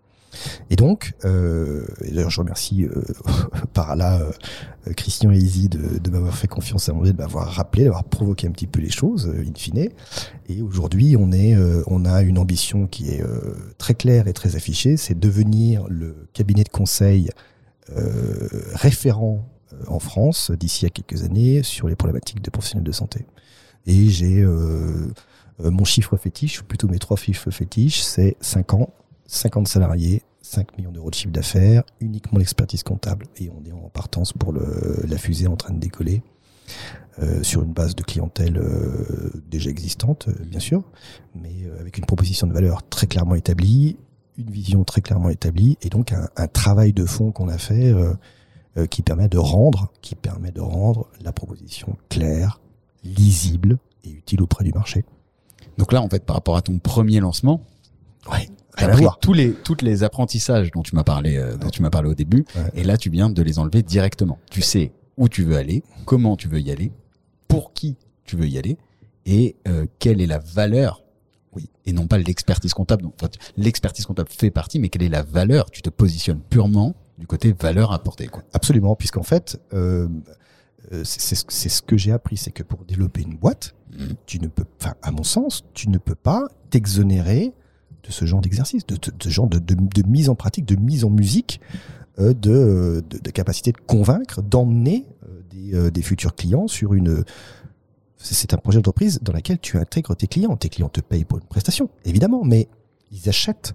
[0.70, 3.02] et donc, euh, d'ailleurs, je remercie euh,
[3.72, 7.48] par là euh, Christian et Izzy de, de m'avoir fait confiance à donné, de m'avoir
[7.48, 9.88] rappelé, d'avoir provoqué un petit peu les choses, euh, in fine.
[10.48, 14.32] Et aujourd'hui, on est, euh, on a une ambition qui est euh, très claire et
[14.32, 17.30] très affichée, c'est devenir le cabinet de conseil
[18.74, 23.26] référent euh, en France d'ici à quelques années sur les problématiques de professionnels de santé.
[23.86, 25.12] Et j'ai euh,
[25.60, 28.90] euh, mon chiffre fétiche, ou plutôt mes trois chiffres fétiches, c'est 5 ans,
[29.26, 33.26] 50 salariés, 5 millions d'euros de chiffre d'affaires, uniquement l'expertise comptable.
[33.36, 36.22] Et on est en partance pour le, la fusée en train de décoller
[37.20, 40.82] euh, sur une base de clientèle euh, déjà existante, euh, bien sûr,
[41.34, 43.96] mais euh, avec une proposition de valeur très clairement établie,
[44.38, 47.92] une vision très clairement établie, et donc un, un travail de fond qu'on a fait
[47.92, 48.12] euh,
[48.76, 52.60] euh, qui permet de rendre, qui permet de rendre la proposition claire,
[53.04, 55.04] lisible et utile auprès du marché.
[55.78, 57.60] Donc là, en fait, par rapport à ton premier lancement,
[58.30, 58.48] Ouais.
[58.76, 59.18] à pris voir.
[59.18, 62.14] tous les toutes les apprentissages dont tu m'as parlé euh, dont tu m'as parlé au
[62.14, 62.70] début, Ouais.
[62.74, 64.38] et là, tu viens de les enlever directement.
[64.50, 66.90] Tu sais où tu veux aller, comment tu veux y aller,
[67.46, 68.78] pour qui tu veux y aller,
[69.26, 71.03] et euh, quelle est la valeur.
[71.56, 73.02] Oui, et non pas l'expertise comptable.
[73.04, 75.70] Donc, enfin, l'expertise comptable fait partie, mais quelle est la valeur?
[75.70, 78.26] Tu te positionnes purement du côté valeur apportée.
[78.26, 78.42] Quoi.
[78.52, 80.08] Absolument, puisqu'en fait, euh,
[80.92, 84.14] euh, c'est ce- ce que j'ai appris, c'est que pour développer une boîte, Mhm.
[84.26, 87.52] tu ne peux, enfin, à mon sens, tu ne peux pas t'exonérer
[88.02, 91.04] de ce genre d'exercice, de, de genre de, de, de mise en pratique, de mise
[91.04, 91.60] en musique,
[92.18, 93.02] euh, de,
[93.32, 95.06] capacité de convaincre, d'emmener
[95.72, 97.24] euh, des, des futurs clients sur une.
[98.32, 100.56] C'est un projet d'entreprise dans lequel tu intègres tes clients.
[100.56, 102.68] Tes clients te payent pour une prestation, évidemment, mais
[103.12, 103.74] ils achètent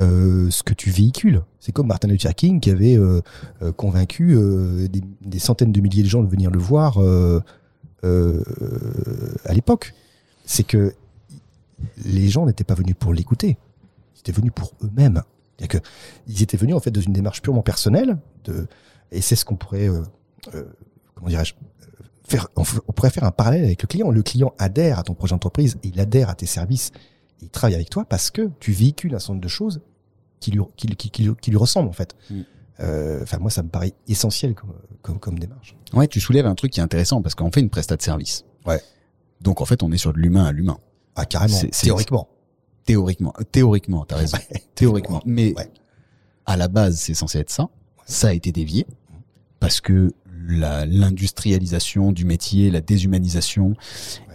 [0.00, 1.42] euh, ce que tu véhicules.
[1.60, 3.22] C'est comme Martin Luther King qui avait euh,
[3.62, 4.36] euh, convaincu
[5.22, 6.98] des, centaines de milliers de gens de venir le voir
[8.02, 9.94] à l'époque.
[10.44, 10.92] C'est que
[12.04, 13.56] les gens n'étaient pas venus pour l'écouter,
[14.16, 15.22] ils étaient venus pour eux-mêmes.
[15.68, 15.78] Que
[16.26, 18.18] ils étaient venus en fait dans une démarche purement personnelle,
[19.12, 19.88] et c'est ce qu'on pourrait,
[21.14, 21.54] comment dirais-je,
[22.28, 22.48] faire.
[22.56, 22.62] On,
[22.92, 24.10] pourrait faire un parallèle avec le client.
[24.10, 26.90] Le client adhère à ton projet d'entreprise, il adhère à tes services,
[27.40, 29.80] il travaille avec toi parce que tu véhicules un certain nombre de choses
[30.40, 32.14] qui lui, qui, qui- qui lui- qui lui ressemblent en fait.
[32.30, 32.40] Mm.
[32.80, 35.74] Euh, Enfin, moi, ça me paraît essentiel comme, comme, comme démarche.
[35.94, 38.44] Ouais, tu soulèves un truc qui est intéressant parce qu'on fait une prestat de service.
[38.66, 38.80] Ouais.
[39.40, 40.78] Donc en fait, on est sur de l'humain à l'humain.
[41.14, 41.58] Ah, carrément.
[41.72, 42.28] Théoriquement.
[42.84, 44.36] Théoriquement, théoriquement, t'as raison.
[44.74, 45.20] Théoriquement.
[45.24, 45.70] Mais Ouais.
[46.44, 47.68] à la base, c'est censé être ça.
[48.04, 48.86] Ça a été dévié
[49.58, 50.12] parce que
[50.46, 53.74] l'industrialisation du métier, la déshumanisation,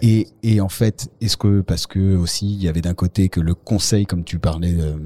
[0.02, 3.40] et, et en fait, est-ce que parce que aussi il y avait d'un côté que
[3.40, 4.98] le conseil, comme tu parlais, euh,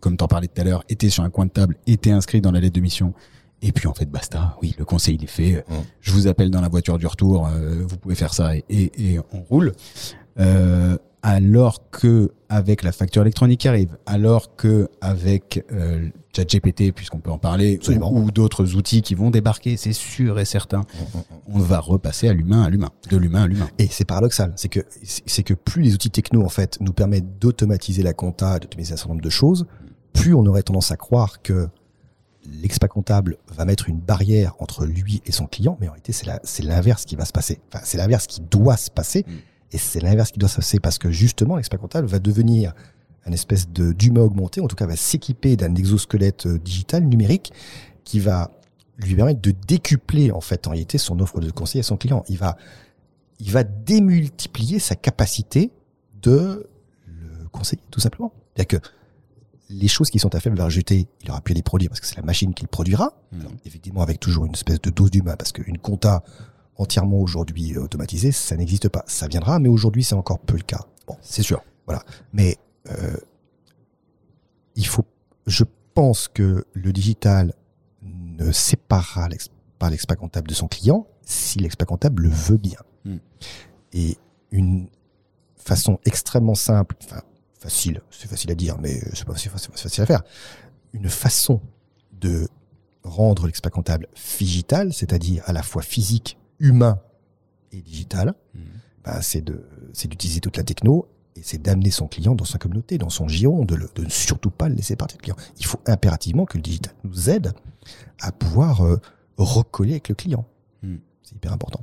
[0.00, 2.52] comme t'en parlais tout à l'heure, était sur un coin de table, était inscrit dans
[2.52, 3.14] la lettre de mission.
[3.62, 4.56] Et puis en fait, basta.
[4.62, 5.64] Oui, le conseil il est fait.
[6.00, 7.46] Je vous appelle dans la voiture du retour.
[7.48, 9.72] euh, vous pouvez faire ça et, et, et on roule.
[10.38, 17.18] Euh, alors que avec la facture électronique qui arrive, alors que avec euh, ChatGPT, puisqu'on
[17.20, 18.12] peut en parler, Absolument.
[18.12, 20.82] ou, ou d'autres outils qui vont débarquer, c'est sûr et certain,
[21.48, 23.68] on va repasser à l'humain à l'humain, de l'humain à l'humain.
[23.78, 27.38] Et c'est paradoxal, c'est que c'est que plus les outils techno en fait nous permettent
[27.38, 29.66] d'automatiser la compta, d'automatiser un certain nombre de choses,
[30.12, 31.68] plus on aurait tendance à croire que
[32.62, 36.62] l'expat comptable va mettre une barrière entre lui et son client, mais en réalité c'est
[36.62, 37.58] l'inverse qui va se passer.
[37.72, 39.32] Enfin, c'est l'inverse qui doit se passer, Mm.
[39.72, 42.72] et c'est l'inverse qui doit se passer parce que justement l'expat comptable va devenir
[43.26, 47.52] un espèce de d'humain augmenté, en tout cas va s'équiper d'un exosquelette euh, digital numérique
[48.04, 48.50] qui va
[48.98, 52.24] lui permettre de décupler en fait en réalité son offre de conseil à son client.
[52.28, 52.56] Il va
[53.38, 55.70] il va démultiplier sa capacité
[56.22, 56.66] de
[57.06, 58.32] le conseiller, tout simplement.
[58.54, 58.88] C'est-à-dire que
[59.68, 62.06] les choses qui sont à faible valeur ajoutée, il aura pu les produire parce que
[62.06, 63.12] c'est la machine qui le produira.
[63.32, 63.40] Mhm.
[63.40, 66.22] Alors, effectivement, avec toujours une espèce de dose d'humain, parce qu'une compta
[66.76, 69.04] entièrement aujourd'hui euh, automatisée, ça n'existe pas.
[69.06, 70.86] Ça viendra, mais aujourd'hui, c'est encore peu le cas.
[71.06, 71.62] Bon, C'est sûr.
[72.32, 72.54] mais euh,
[74.74, 75.04] il faut,
[75.46, 75.64] je
[75.94, 77.54] pense que le digital
[78.02, 79.28] ne séparera
[79.78, 82.78] pas l'expert comptable de son client si l'expert comptable le veut bien.
[83.04, 83.16] Mm.
[83.92, 84.16] Et
[84.50, 84.88] une
[85.56, 87.22] façon extrêmement simple, enfin
[87.58, 90.22] facile, c'est facile à dire, mais c'est pas facile à faire.
[90.92, 91.60] Une façon
[92.12, 92.48] de
[93.02, 94.08] rendre l'expert comptable
[94.38, 97.00] digital, c'est-à-dire à la fois physique, humain
[97.72, 98.34] et digital,
[99.04, 102.58] ben, c'est de c'est d'utiliser toute la techno et c'est d'amener son client dans sa
[102.58, 105.36] communauté, dans son giron, de, le- de ne surtout pas le laisser partir le client.
[105.58, 107.52] Il faut impérativement que le digital nous aide
[108.20, 109.00] à pouvoir euh,
[109.36, 110.46] recoller avec le client.
[110.82, 110.96] Hmm.
[111.22, 111.80] C'est hyper important.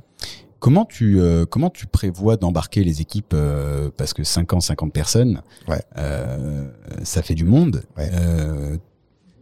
[0.58, 5.42] Comment tu euh, comment tu prévois d'embarquer les équipes euh, parce que 50 50 personnes
[5.68, 5.82] Ouais.
[5.98, 6.66] euh,
[7.02, 8.10] ça fait du monde Ouais.
[8.14, 8.78] euh,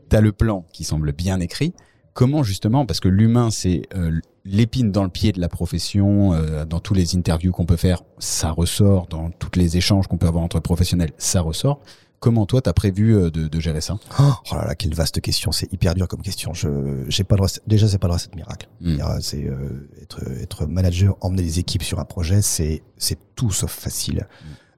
[0.09, 1.75] t'as le plan qui semble bien écrit
[2.13, 6.65] comment justement parce que l'humain c'est euh, l'épine dans le pied de la profession euh,
[6.65, 10.27] dans tous les interviews qu'on peut faire ça ressort dans tous les échanges qu'on peut
[10.27, 11.81] avoir entre professionnels ça ressort
[12.19, 13.99] comment toi t'as prévu euh, de, de gérer ça?
[14.21, 15.51] Oh là là, quelle vaste question.
[15.51, 16.55] C'est hyper dur comme question.
[16.55, 18.69] Je, j'ai pas de recette- déjà, c'est pas de recette miracle.
[18.81, 18.97] Hmm.
[19.21, 23.73] C'est euh, être, être manager, emmener les équipes sur un projet, c'est, c'est tout sauf
[23.73, 24.29] facile.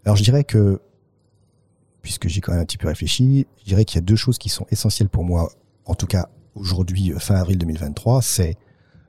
[0.06, 0.80] Alors je dirais que,
[2.00, 4.38] puisque j'ai quand même un petit peu réfléchi, je dirais qu'il y a deux choses
[4.38, 5.50] qui sont essentielles pour moi,
[5.84, 8.56] en tout cas aujourd'hui, euh, fin avril 2023, c'est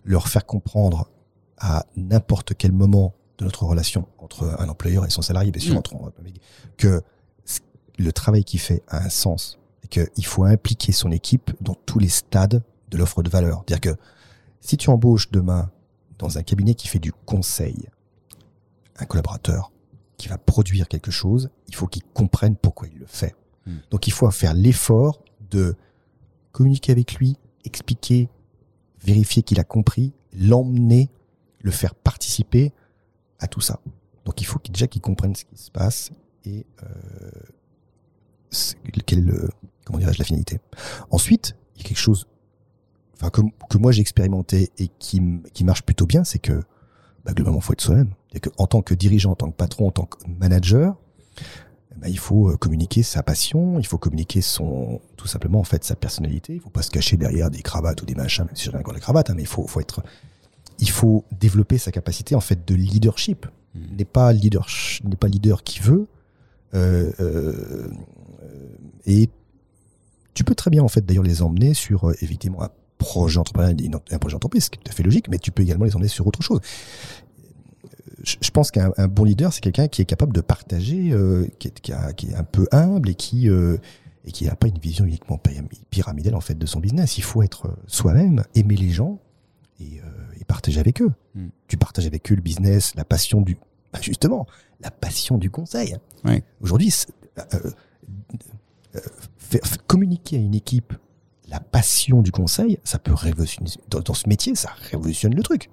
[0.05, 1.09] leur faire comprendre
[1.57, 5.73] à n'importe quel moment de notre relation entre un employeur et son salarié, bien sûr,
[5.73, 5.77] Mm.
[5.77, 6.13] entre,
[6.77, 7.01] que
[7.97, 11.99] le travail qu'il fait a un sens et qu'il faut impliquer son équipe dans tous
[11.99, 13.63] les stades de l'offre de valeur.
[13.67, 13.99] C'est-à-dire que
[14.61, 15.71] si tu embauches demain
[16.17, 17.87] dans un cabinet qui fait du conseil,
[18.97, 19.71] un collaborateur
[20.17, 23.35] qui va produire quelque chose, il faut qu'il comprenne pourquoi il le fait.
[23.65, 23.77] Hmm.
[23.91, 25.75] Donc il faut faire l'effort de
[26.51, 28.29] communiquer avec lui, expliquer,
[29.05, 31.09] vérifier qu'il a compris, l'emmener,
[31.61, 32.73] le faire participer
[33.39, 33.79] à tout ça.
[34.25, 36.11] Donc il faut qu'ils- déjà qu'ils comprennent ce qui se passe
[36.45, 36.87] et euh,
[39.05, 39.49] quelle
[39.85, 40.59] comment la finalité.
[41.11, 42.27] Ensuite, il y a quelque chose
[43.31, 45.21] que, moi j'ai expérimenté et qui,
[45.63, 46.61] marche plutôt bien, c'est que
[47.23, 48.13] bah, globalement, il faut être soi-même.
[48.57, 50.95] En tant que dirigeant, en tant que patron, en tant que manager,
[51.95, 55.63] eh ben, il faut euh, communiquer sa passion, il faut communiquer son, tout simplement en
[55.63, 56.53] fait sa personnalité.
[56.53, 58.93] Il faut pas se cacher derrière des cravates ou des machins, même si j'aime encore
[58.93, 60.03] les cravates, hein, mais il faut, faut être,
[60.79, 63.45] il faut développer sa capacité en fait de leadership.
[63.73, 63.97] Mhm.
[63.97, 64.67] N'est pas leader,
[65.03, 66.07] n'est pas leader qui veut.
[66.73, 67.89] euh, euh,
[69.05, 69.29] et
[70.33, 74.17] tu peux très bien en fait d'ailleurs les emmener sur effectivement un projet entrepreneurial, un
[74.17, 76.09] projet d'entreprise, ce qui est tout à fait logique, mais tu peux également les emmener
[76.09, 76.59] sur autre chose.
[78.23, 81.67] Je, pense qu'un un bon leader, c'est quelqu'un qui est capable de partager, euh, qui,
[81.67, 83.77] est, qui, a- qui est un peu humble et qui euh,
[84.25, 87.17] et qui n'a pas une vision uniquement pyram- pyramidale en fait de son business.
[87.17, 89.19] Il faut être euh, soi-même, aimer les gens
[89.79, 91.11] et, euh, et partager avec eux.
[91.35, 91.47] Mm.
[91.67, 93.57] Tu partages avec eux le business, la passion du,
[93.93, 94.47] bah, justement,
[94.79, 95.97] la passion du conseil.
[96.23, 96.43] Ouais.
[96.61, 96.91] Aujourd'hui,
[99.87, 100.93] communiquer à une équipe
[101.47, 103.69] la passion du conseil, ça peut révolutionner.
[103.89, 105.69] Dans, dans ce métier, ça révolutionne le truc.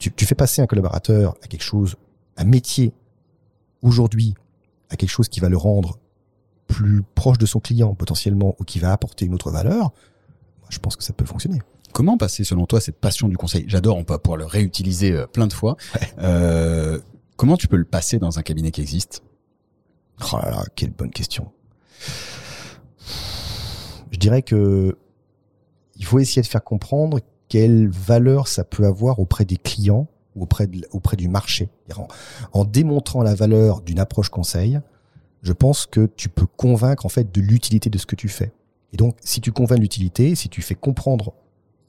[0.00, 1.94] Tu, tu fais passer un collaborateur à quelque chose,
[2.36, 2.92] un métier,
[3.82, 4.34] aujourd'hui,
[4.88, 5.98] à quelque chose qui va le rendre
[6.66, 9.92] plus proche de son client potentiellement ou qui va apporter une autre valeur.
[10.60, 11.60] Moi, je pense que ça peut fonctionner.
[11.92, 13.64] Comment passer selon toi cette passion du conseil?
[13.66, 15.76] J'adore, on va pouvoir le réutiliser euh, plein de fois.
[16.18, 17.00] Euh,
[17.36, 19.22] comment tu peux le passer dans un cabinet qui existe?
[20.32, 21.50] Oh là là, quelle bonne question.
[24.10, 24.96] Je dirais que
[25.96, 27.20] il faut essayer de faire comprendre
[27.50, 31.68] quelle valeur ça peut avoir auprès des clients ou auprès, du marché.
[32.52, 34.80] En, démontrant la valeur d'une approche conseil,
[35.42, 38.52] je pense que tu peux convaincre en fait de l'utilité de ce que tu fais.
[38.92, 41.34] Et donc, si tu convaincs l'utilité, si tu fais comprendre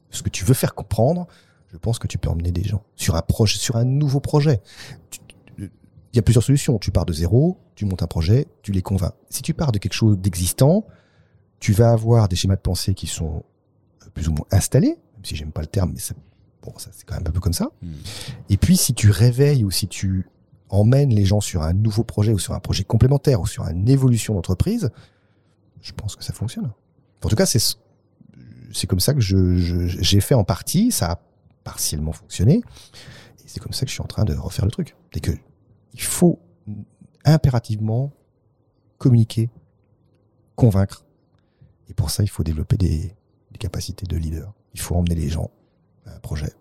[0.09, 1.27] ce que tu veux faire comprendre,
[1.67, 4.61] je pense que tu peux emmener des gens sur un sur un nouveau projet.
[5.59, 5.69] Il
[6.15, 6.79] y a plusieurs solutions.
[6.79, 9.13] Tu pars de zéro, tu montes un projet, tu les convaincs.
[9.29, 10.85] Si tu pars de quelque chose d'existant,
[11.59, 13.43] tu vas avoir des schémas de pensée qui sont
[14.15, 16.15] plus ou moins installés, même si j'aime pas le terme, mais c'est
[16.63, 17.69] bon, ça, c'est quand même un peu comme ça.
[17.83, 17.93] Hmm.
[18.49, 20.27] Et puis, si tu réveilles ou si tu
[20.69, 23.87] emmènes les gens sur un nouveau projet ou sur un projet complémentaire ou sur une
[23.87, 24.89] évolution d'entreprise,
[25.81, 26.71] je pense que ça fonctionne.
[27.23, 27.75] En tout cas, c'est ce-
[28.73, 30.91] c'est comme ça que je- je- j'ai fait en partie.
[30.91, 31.19] Ça a
[31.63, 32.55] partiellement fonctionné.
[33.43, 34.95] Et c'est comme ça que je suis en train de refaire le truc.
[35.13, 35.31] C'est que
[35.93, 36.39] il faut
[37.25, 38.11] impérativement
[38.97, 39.49] communiquer,
[40.55, 41.05] convaincre.
[41.89, 43.13] Et pour ça, il faut développer des,
[43.51, 44.53] des capacités de leader.
[44.73, 45.51] Il faut emmener les gens
[46.05, 46.53] à un projet.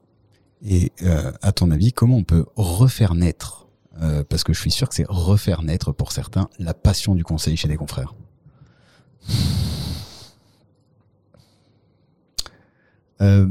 [0.65, 3.69] Et euh, à ton avis, comment on peut refaire naître
[4.03, 7.25] euh, Parce que je suis sûr que c'est refaire naître pour certains la passion du
[7.25, 8.15] conseil chez des confrères?
[13.21, 13.47] Euh,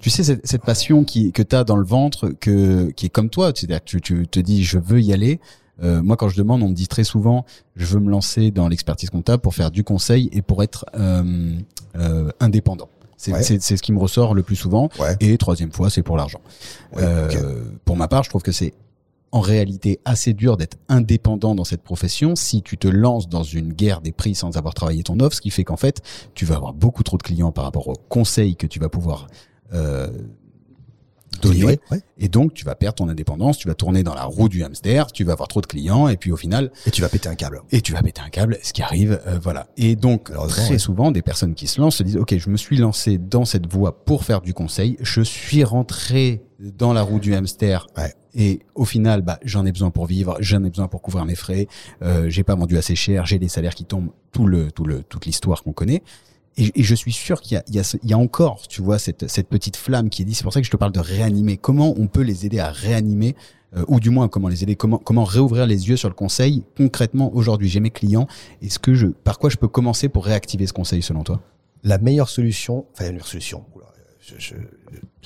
[0.00, 3.30] Tu sais, cette, passion qui, que tu as dans le ventre, que, qui est comme
[3.30, 5.40] toi, c'est-à-dire que tu, tu te dis je veux y aller.
[5.82, 7.44] Euh, moi, quand je demande, on me dit très souvent
[7.76, 11.58] je veux me lancer dans l'expertise comptable pour faire du conseil et pour être euh,
[11.96, 12.88] euh, indépendant.
[13.16, 13.42] C'est Ouais.
[13.42, 14.88] ce qui me ressort le plus souvent.
[14.98, 15.16] ouais.
[15.20, 16.40] Et troisième fois, c'est pour l'argent.
[16.96, 17.62] Ouais, Euh.
[17.84, 18.74] Pour ma part, je trouve que c'est
[19.32, 23.72] en réalité assez dur d'être indépendant dans cette profession si tu te lances dans une
[23.72, 26.02] guerre des prix sans avoir travaillé ton offre, ce qui fait qu'en fait,
[26.34, 29.26] tu vas avoir beaucoup trop de clients par rapport aux conseils que tu vas pouvoir
[29.72, 30.08] euh,
[31.42, 31.78] ouais.
[32.18, 35.10] Et donc, tu vas perdre ton indépendance, tu vas tourner dans la roue du hamster,
[35.12, 37.34] tu vas avoir trop de clients, et puis au final, Et tu vas péter un
[37.34, 37.62] câble.
[37.72, 39.66] et tu vas péter un câble, ce qui arrive, euh, voilà.
[39.76, 40.78] Et donc, très ouais.
[40.78, 43.70] souvent, des personnes qui se lancent se disent, OK, je me suis lancé dans cette
[43.70, 48.14] voie pour faire du conseil, je suis rentré dans la roue du hamster, Ouais.
[48.34, 51.34] et au final, bah, j'en ai besoin pour vivre, j'en ai besoin pour couvrir mes
[51.34, 51.66] frais,
[52.02, 55.02] euh, j'ai pas vendu assez cher, j'ai des salaires qui tombent, tout le, tout le,
[55.02, 56.02] toute l'histoire qu'on connaît.
[56.56, 58.18] Et, et je suis sûr qu'il y a, il y, a, ce- il y a
[58.18, 60.34] encore, tu vois, cette, cette petite flamme qui est dit.
[60.34, 61.56] C'est pour ça que je te parle de réanimer.
[61.56, 63.34] Comment on peut les aider à réanimer,
[63.76, 66.62] euh, ou du moins comment les aider, comment, comment réouvrir les yeux sur le conseil
[66.76, 67.68] concrètement aujourd'hui?
[67.68, 68.28] J'ai mes clients.
[68.62, 71.40] Est-ce que je, par quoi je peux commencer pour réactiver ce conseil selon toi?
[71.82, 73.86] La meilleure solution, enfin la meilleure solution, oula,
[74.20, 74.54] je, je-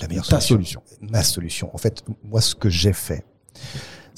[0.01, 1.71] la meilleure Ta solution, ma solution.
[1.75, 3.25] En fait, moi, ce que j'ai fait,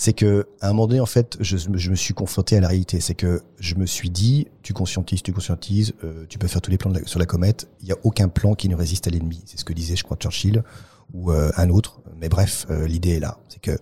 [0.02, 2.60] c'est que à un moment donné, en fait, je, me- je me suis confronté à
[2.60, 3.00] la réalité.
[3.00, 6.70] C'est que je me suis dit, tu conscientises, tu conscientises, euh, tu peux faire tous
[6.70, 7.68] les plans la- sur la comète.
[7.80, 9.42] Il n'y a aucun plan qui ne résiste à l'ennemi.
[9.44, 10.62] C'est ce que disait, je crois, Churchill
[11.12, 12.00] ou euh, un autre.
[12.18, 13.36] Mais bref, euh, l'idée est là.
[13.50, 13.76] C'est que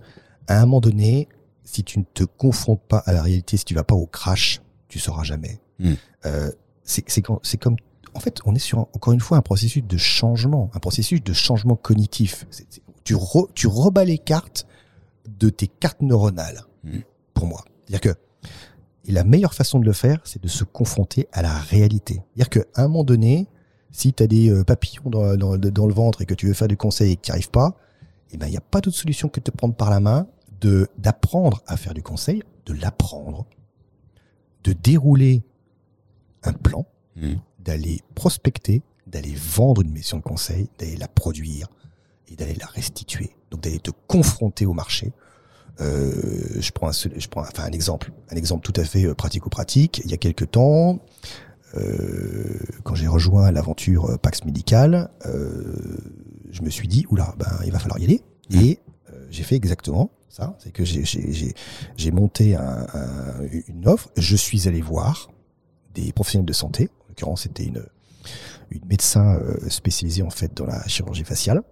[0.47, 1.29] à un moment donné,
[1.63, 4.61] si tu ne te confrontes pas à la réalité, si tu vas pas au crash,
[4.89, 5.61] tu sauras jamais.
[5.79, 5.93] Mm.
[6.25, 6.51] Euh,
[6.83, 7.77] c'est comme
[8.13, 11.31] en fait, on est sur encore une fois un processus de changement, un processus de
[11.31, 12.45] changement cognitif.
[13.05, 14.65] Tu, re- tu rebats les cartes
[15.39, 17.01] de tes cartes neuronales, Mhm.
[17.33, 17.63] pour moi.
[17.87, 18.19] C'est-à-dire que
[19.05, 22.21] et la meilleure façon de le faire, c'est de se confronter à la réalité.
[22.35, 23.47] C'est-à-dire qu'à un moment donné,
[23.91, 26.53] si tu as des euh, papillons dans, dans- dans le ventre et que tu veux
[26.53, 27.75] faire du conseil et que tu n'y arrives pas,
[28.31, 30.27] eh ben, il n'y a pas d'autre solution que de te prendre par la main,
[30.61, 33.47] de d'apprendre à faire du conseil, de l'apprendre,
[34.63, 35.41] de dérouler
[36.43, 36.85] un plan,
[37.15, 37.35] Mm.
[37.59, 41.67] d'aller prospecter, d'aller vendre une mission de conseil, d'aller la produire
[42.27, 43.31] et d'aller la restituer.
[43.49, 45.11] Donc d'aller te confronter au marché.
[45.81, 46.13] Euh,
[46.59, 49.13] je prends un, seul- je prends enfin un exemple, un exemple tout à fait euh,
[49.15, 50.01] pratico-pratique.
[50.03, 50.99] Il y a quelques temps,
[51.75, 55.73] euh, quand j'ai rejoint l'aventure euh, Pax Médical, euh,
[56.51, 58.21] je me suis dit oula, ben il va falloir y aller.
[58.51, 58.79] Et
[59.13, 64.09] euh, j'ai fait exactement ça, c'est que j'ai- monté un- un- une offre.
[64.17, 65.31] Je suis allé voir
[65.93, 66.89] des professionnels de santé.
[67.05, 67.83] En l'occurrence, c'était une,
[68.69, 71.63] une médecin euh, spécialisée en fait dans la chirurgie faciale.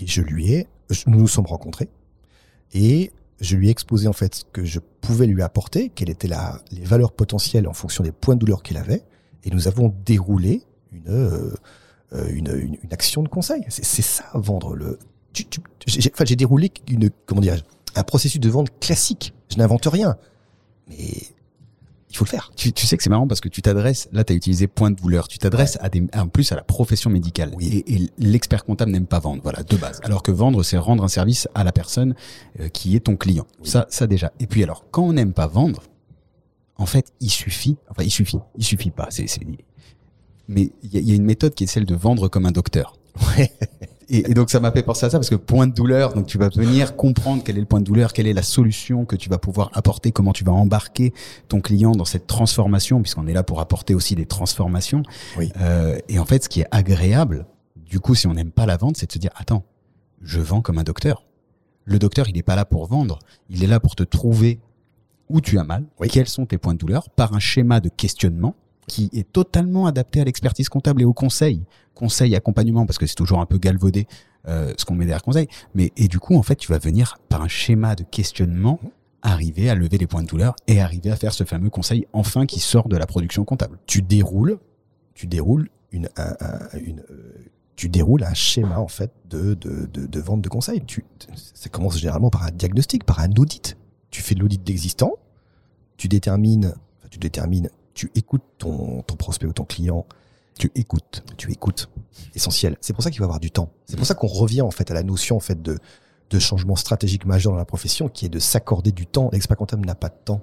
[0.00, 0.68] Et je lui ai,
[1.06, 1.88] nous nous sommes rencontrés
[2.72, 6.28] et je lui ai exposé en fait ce que je pouvais lui apporter, quelles étaient
[6.28, 9.02] la, les valeurs potentielles en fonction des points de douleur qu'il avait.
[9.44, 10.62] Et nous avons déroulé
[10.92, 11.54] une, euh,
[12.12, 13.64] euh, une, une, action de conseil.
[13.68, 14.98] C'est ça vendre le.
[15.86, 17.40] J'ai enfin, déroulé une comment
[17.94, 19.32] un processus de vente classique.
[19.48, 20.16] Je n'invente rien,
[20.88, 21.22] mais
[22.20, 22.50] faut le faire.
[22.54, 24.90] Tu, tu sais que c'est marrant parce que tu t'adresses, là tu as utilisé point
[24.90, 27.52] de douleur, tu t'adresses à des, en plus à la profession médicale.
[27.56, 27.82] Oui.
[27.86, 30.00] Et, et l'expert comptable n'aime pas vendre, voilà, de base.
[30.02, 32.14] Alors que vendre, c'est rendre un service à la personne
[32.60, 33.46] euh, qui est ton client.
[33.62, 34.32] Ça, ça déjà.
[34.38, 35.82] Et puis alors, quand on n'aime pas vendre,
[36.76, 39.08] en fait, il suffit, enfin il suffit, il suffit pas.
[39.10, 39.40] C'est, c'est-
[40.48, 42.96] mais il y, y a une méthode qui est celle de vendre comme un docteur.
[43.36, 43.52] Ouais.
[44.12, 46.26] Et, et donc ça m'a fait penser à ça parce que point de douleur, donc
[46.26, 49.14] tu vas venir comprendre quel est le point de douleur, quelle est la solution que
[49.16, 51.14] tu vas pouvoir apporter, comment tu vas embarquer
[51.48, 55.02] ton client dans cette transformation, puisqu'on est là pour apporter aussi des transformations.
[55.38, 55.52] Oui.
[55.60, 57.46] Euh, et en fait, ce qui est agréable,
[57.76, 59.64] du coup, si on n'aime pas la vente, c'est de se dire attends,
[60.20, 61.24] je vends comme un docteur.
[61.84, 64.60] Le docteur, il n'est pas là pour vendre, il est là pour te trouver
[65.28, 66.08] où tu as mal, Oui.
[66.08, 68.56] quels sont tes points de douleur, par un schéma de questionnement
[68.88, 71.62] qui est totalement adapté à l'expertise comptable et au conseil.
[72.00, 74.06] Conseil, accompagnement, parce que c'est toujours un peu galvaudé
[74.48, 75.48] euh, ce qu'on met derrière conseil.
[75.74, 78.80] Mais et du coup, en fait, tu vas venir par un schéma de questionnement
[79.20, 82.46] arriver à lever les points de douleur et arriver à faire ce fameux conseil enfin
[82.46, 83.78] qui sort de la production comptable.
[83.84, 84.58] tu déroules,
[85.12, 86.78] tu déroules un, euh,
[87.76, 90.82] tu déroules un schéma en fait de, vente de conseil.
[91.34, 93.76] Ça commence généralement par un diagnostic, par un audit.
[94.10, 95.12] Tu fais de l'audit d'existant,
[95.98, 96.74] tu détermines,
[97.10, 100.06] tu détermines, tu écoutes ton prospect ou ton client,
[100.58, 101.22] Tu écoutes.
[101.36, 101.88] tu écoutes.
[102.34, 102.76] Essentiel.
[102.80, 103.72] C'est pour ça qu'il faut avoir du temps.
[103.86, 105.78] C'est pour ça qu'on revient en fait à la notion en fait de,
[106.30, 109.30] de changement stratégique majeur dans la profession, qui est de s'accorder du temps.
[109.32, 110.42] L'expert comptable n'a pas de temps.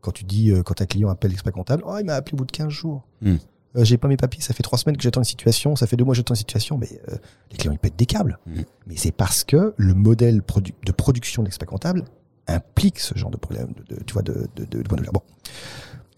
[0.00, 2.38] Quand tu dis, euh, quand un client appelle l'expert comptable, oh, il m'a appelé au
[2.38, 3.02] bout de 15 jours.
[3.20, 3.36] Hmm.
[3.76, 5.96] Euh, j'ai pas mes papiers, ça fait trois semaines que j'attends une situation, ça fait
[5.96, 7.16] deux mois que j'attends une situation, mais euh,
[7.52, 8.38] les clients ils pètent des câbles.
[8.46, 8.62] Hmm.
[8.86, 12.04] Mais c'est parce que le modèle produ- de production de l'expert comptable
[12.48, 15.10] implique ce genre de problème, de, de- tu vois, de, de, de, de.
[15.12, 15.20] Bon,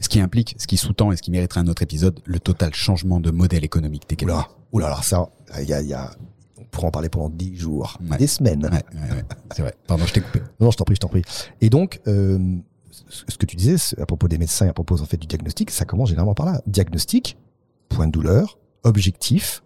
[0.03, 2.74] Ce qui implique, ce qui sous-tend et ce qui mériterait un autre épisode, le total
[2.74, 5.30] changement de modèle économique des oula, oula, alors ça,
[5.61, 6.11] il y a, il y a,
[6.59, 8.18] on pourra en parler pendant dix jours, Ouais.
[8.18, 8.64] des semaines.
[8.64, 9.24] Ouais, ouais, ouais.
[9.55, 9.74] C'est vrai.
[9.86, 10.42] Pardon, je t'ai coupé.
[10.61, 11.22] Non, je t'en prie, je t'en prie.
[11.61, 12.38] Et donc, euh,
[12.90, 15.70] ce que tu disais à propos des médecins et à propos en fait du diagnostic,
[15.70, 16.61] ça commence généralement par là.
[16.66, 17.38] Diagnostic,
[17.88, 19.62] point de douleur, objectif,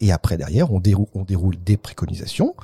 [0.00, 2.54] et après derrière, on déroule, on déroule des préconisations,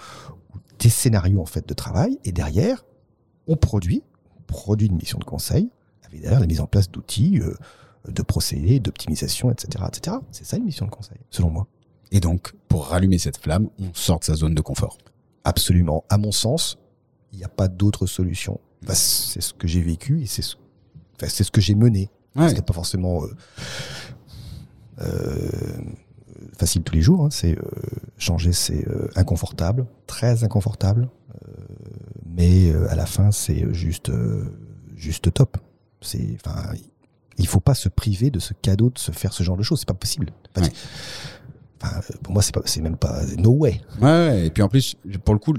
[0.78, 2.84] des scénarios en fait de travail, et derrière,
[3.48, 4.04] on produit,
[4.38, 5.70] on produit une mission de conseil,
[6.10, 7.54] avec derrière la mise en place d'outils, euh,
[8.08, 10.16] de procédés, d'optimisation, etc., etc.
[10.32, 11.66] C'est ça une mission de conseil, selon moi.
[12.12, 14.98] Et donc, pour rallumer cette flamme, on sort de sa zone de confort.
[15.44, 16.04] Absolument.
[16.08, 16.78] À mon sens,
[17.32, 18.60] il n'y a pas d'autre solution.
[18.82, 20.56] Enfin, c'est ce que j'ai vécu et c'est ce,
[21.16, 22.10] enfin, c'est ce que j'ai mené.
[22.34, 22.48] Ouais.
[22.48, 23.28] C'était pas forcément euh,
[25.02, 25.50] euh,
[26.56, 27.24] facile tous les jours.
[27.24, 27.28] hein.
[27.30, 27.62] C'est euh,
[28.18, 28.86] changer, c'est
[29.16, 31.08] inconfortable, très inconfortable,
[32.26, 34.10] mais à la fin, c'est juste
[34.96, 35.56] juste top.
[36.00, 36.72] C'est enfin,
[37.38, 39.80] il faut pas se priver de ce cadeau de se faire ce genre de choses.
[39.80, 40.32] C'est pas possible.
[40.56, 40.72] Enfin, Ouais.
[41.82, 43.80] enfin, pour moi, c'est pas, c'est même pas no way.
[44.00, 44.46] Ouais, ouais.
[44.46, 45.54] Et puis en plus, pour le coup,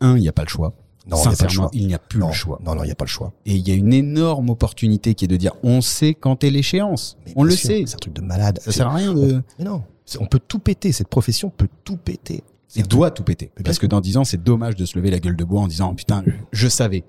[0.00, 0.72] un, il n'y a pas le choix.
[1.06, 2.60] Non, a Sincèrement, il n'y a plus non, le choix.
[2.64, 3.32] Non, non, il n'y a pas le choix.
[3.46, 6.50] Et il y a une énorme opportunité qui est de dire, on sait quand est
[6.50, 7.16] l'échéance.
[7.36, 7.84] On le sûr, sait.
[7.86, 8.60] C'est un truc de malade.
[8.62, 9.42] Ça sert à rien de...
[9.58, 9.82] Mais non,
[10.20, 10.92] on peut tout péter.
[10.92, 12.44] Cette profession peut tout péter.
[12.76, 13.50] Il doit tout péter.
[13.64, 15.66] Parce que dans 10 ans, c'est dommage de se lever la gueule de bois en
[15.66, 16.22] disant, putain,
[16.52, 17.02] je savais.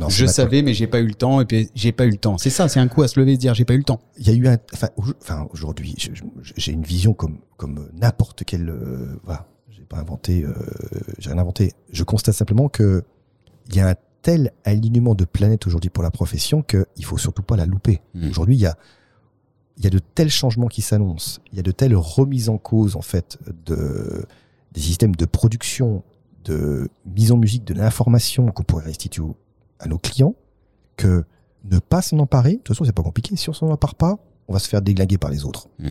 [0.00, 2.16] Non, je savais, mais j'ai pas eu le temps, et puis j'ai pas eu le
[2.16, 2.36] temps.
[2.38, 3.84] C'est ça, c'est un coup à se lever et se dire, j'ai pas eu le
[3.84, 4.00] temps.
[4.18, 5.94] Il y a eu un, enfin, au- enfin, aujourd'hui,
[6.56, 10.52] j'ai une vision comme, comme n'importe quel, euh, voilà, j'ai pas inventé, euh,
[11.18, 11.72] j'ai rien inventé.
[11.92, 13.04] Je constate simplement que
[13.68, 17.42] il y a un tel alignement de planètes aujourd'hui pour la profession qu'il faut surtout
[17.42, 18.00] pas la louper.
[18.14, 18.30] Mm.
[18.30, 18.76] Aujourd'hui, il y a,
[19.76, 22.58] il y a de tels changements qui s'annoncent, il y a de telles remises en
[22.58, 24.24] cause en fait de
[24.72, 26.02] des systèmes de production,
[26.44, 29.36] de mise en musique, de l'information qu'on pourrait restituer au-
[29.78, 30.34] à nos clients,
[30.96, 31.24] que
[31.64, 33.36] ne pas s'en emparer, de toute façon c'est pas compliqué.
[33.36, 34.18] Si on s'en empare pas,
[34.48, 35.68] on va se faire déglinguer par les autres.
[35.78, 35.88] Mm.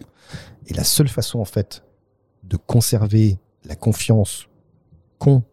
[0.68, 1.84] Et la seule façon en fait
[2.44, 4.48] de conserver la confiance
[5.20, 5.44] qu'ont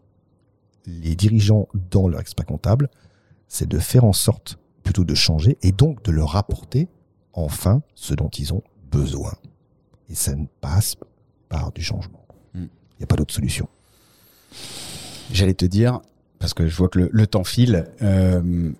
[0.87, 2.89] les dirigeants dans leur expert comptable,
[3.49, 6.89] c'est de faire en sorte plutôt de changer et donc de leur apporter
[7.33, 9.33] enfin ce dont ils ont besoin.
[10.09, 10.97] Et ça ne passe
[11.49, 12.24] par du changement.
[12.55, 12.68] Il Mm.
[12.99, 13.68] n'y a pas d'autre solution.
[15.33, 16.01] J'allais te dire,
[16.41, 18.72] parce que je vois que le, le temps file, euh,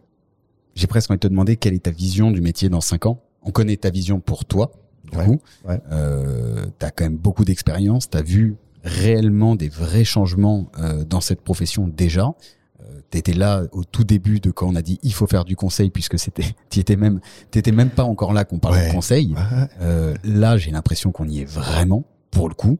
[0.75, 3.21] j'ai presque envie de te demander quelle est ta vision du métier dans 5 ans.
[3.43, 4.73] On connaît ta vision pour toi,
[5.11, 5.41] du Ouais, coup.
[5.69, 5.81] ouais.
[5.93, 11.05] Euh, tu as quand même beaucoup d'expérience, tu as vu réellement des vrais changements euh,
[11.05, 12.33] dans cette profession déjà.
[12.81, 15.45] Euh, tu étais là au tout début de quand on a dit il faut faire
[15.45, 18.89] du conseil, puisque c'était, tu étais même, t'étais même pas encore là qu'on parlait Ouais.
[18.89, 19.35] de conseil.
[19.83, 22.79] Euh, là, j'ai l'impression qu'on y est vraiment, pour le coup.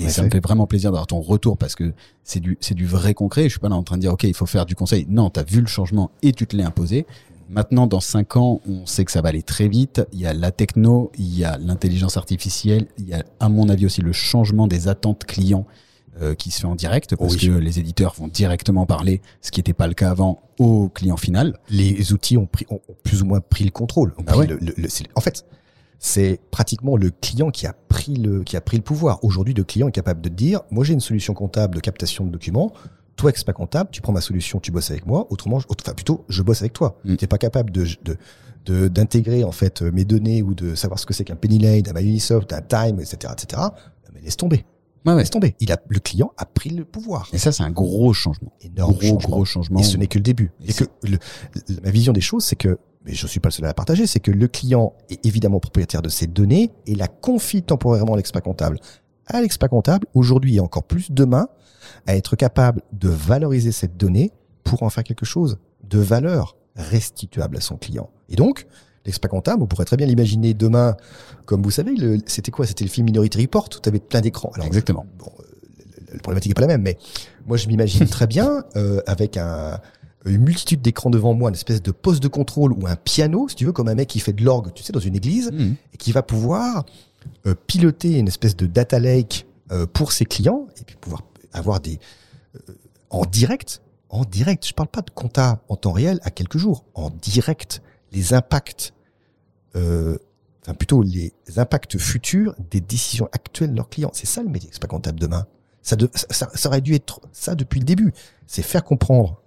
[0.00, 0.26] Et Ouais, ça ouais.
[0.28, 1.92] me fait vraiment plaisir d'avoir ton retour parce que
[2.24, 3.44] c'est du, c'est du vrai concret.
[3.44, 5.06] Je suis pas là en train de dire, OK, il faut faire du conseil.
[5.08, 7.06] Non, tu as vu le changement et tu te l'es imposé.
[7.48, 10.02] Maintenant, dans cinq ans, on sait que ça va aller très vite.
[10.12, 13.68] Il y a la techno, il y a l'intelligence artificielle, il y a, à mon
[13.68, 15.66] avis, aussi le changement des attentes clients
[16.22, 17.48] euh, qui se fait en direct parce Oui.
[17.48, 21.16] que les éditeurs vont directement parler, ce qui n'était pas le cas avant, au client
[21.16, 21.58] final.
[21.70, 24.12] les outils ont, pris, ont ont plus ou moins pris le contrôle.
[24.18, 24.46] ont Ah pris ouais.
[24.46, 25.44] le- le- le- c'est- en fait,
[26.02, 29.22] c'est pratiquement le client qui a pris le, qui a pris le pouvoir.
[29.22, 32.30] Aujourd'hui, le client est capable de dire, moi j'ai une solution comptable de captation de
[32.30, 32.72] documents.
[33.16, 35.26] Toi, expert comptable, tu prends ma solution, tu bosses avec moi.
[35.30, 36.98] Autrement, je- enfin plutôt, je bosse avec toi.
[37.04, 37.16] Mm.
[37.16, 38.16] Tu n'es pas capable de, de
[38.66, 41.82] de- d'intégrer en fait mes données ou de savoir ce que c'est qu'un Penny Lane,
[41.94, 43.62] un Unisoft, un Time, etc., etc.
[44.14, 44.64] Mais laisse tomber,
[45.06, 45.20] Ouais, ouais.
[45.20, 45.54] laisse tomber.
[45.60, 47.28] Il a, le client a pris le pouvoir.
[47.32, 48.52] Et ça, c'est un gros changement.
[48.60, 49.28] Énorme gros, changement.
[49.30, 49.80] gros changement.
[49.80, 50.50] Et ce n'est que le début.
[50.64, 51.18] Et Et que le-
[51.68, 53.74] le- ma vision des choses, c'est que, mais je suis pas le seul à la
[53.74, 58.12] partager, c'est que le client est évidemment propriétaire de ses données et la confie temporairement
[58.14, 58.78] à l'expert comptable.
[59.26, 61.48] À l'expert comptable, aujourd'hui et encore plus demain,
[62.06, 64.32] à être capable de valoriser cette donnée
[64.64, 68.10] pour en faire quelque chose de valeur restituable à son client.
[68.28, 68.66] Et donc,
[69.06, 70.96] l'expert comptable, on pourrait très bien l'imaginer demain,
[71.46, 71.94] comme vous savez,
[72.26, 72.66] c'était quoi?
[72.66, 74.50] C'était le film Minority Report où tu avais plein d'écrans.
[74.54, 75.06] Alors, Exactement.
[75.18, 75.44] Bon, euh,
[76.12, 76.98] la- problématique n'est pas la même, mais
[77.46, 79.78] moi je m'imagine très bien euh, avec un,
[80.26, 83.56] une multitude d'écrans devant moi, une espèce de poste de contrôle ou un piano, si
[83.56, 85.76] tu veux, comme un mec qui fait de l'orgue, tu sais, dans une église, Mhm.
[85.94, 86.84] et qui va pouvoir
[87.46, 91.22] euh, piloter une espèce de data lake euh, pour ses clients et puis pouvoir
[91.52, 91.98] avoir des
[93.10, 94.66] en direct, en direct.
[94.66, 97.82] Je parle pas de compta en temps réel à quelques jours, en direct
[98.12, 98.92] les impacts,
[99.76, 100.18] euh,
[100.62, 104.10] enfin plutôt les impacts futurs des décisions actuelles de leurs clients.
[104.12, 105.46] C'est ça le métier expert comptable demain.
[105.82, 105.96] Ça,
[106.66, 108.12] aurait dû être ça depuis le début.
[108.46, 109.40] C'est faire comprendre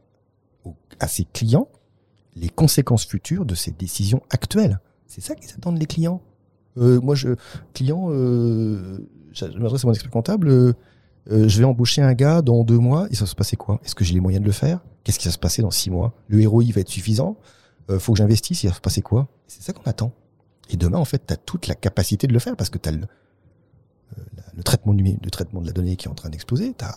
[0.99, 1.67] à ses clients
[2.35, 4.79] les conséquences futures de ces décisions actuelles.
[5.07, 6.21] C'est ça qu'ils attendent les clients.
[6.77, 7.35] Euh, moi, je
[7.73, 8.97] client, euh,
[9.31, 10.47] je m'adresse à mon expert comptable.
[10.49, 10.73] euh,
[11.27, 13.07] je vais embaucher un gars dans deux mois.
[13.11, 13.79] Et ça va se passer quoi?
[13.85, 14.79] Est-ce que j'ai les moyens de le faire?
[15.03, 16.13] Qu'est-ce qui va se passer dans six mois?
[16.27, 17.37] Le ROI va être suffisant?
[17.89, 18.63] Euh, Faut que j'investisse.
[18.63, 19.27] Il va se passer quoi?
[19.47, 20.11] C'est ça qu'on attend.
[20.69, 22.89] Et demain, en fait, tu as toute la capacité de le faire parce que tu
[22.89, 23.01] as le,
[24.17, 24.21] euh,
[24.55, 26.73] le traitement le traitement de la donnée qui est en train d'exploser.
[26.79, 26.93] Enfin,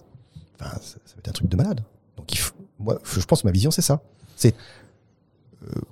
[0.81, 1.83] ça, va être un truc de malade.
[2.17, 2.33] Donc,
[2.79, 4.03] moi, je pense que ma vision, c'est ça.
[4.45, 4.51] Euh,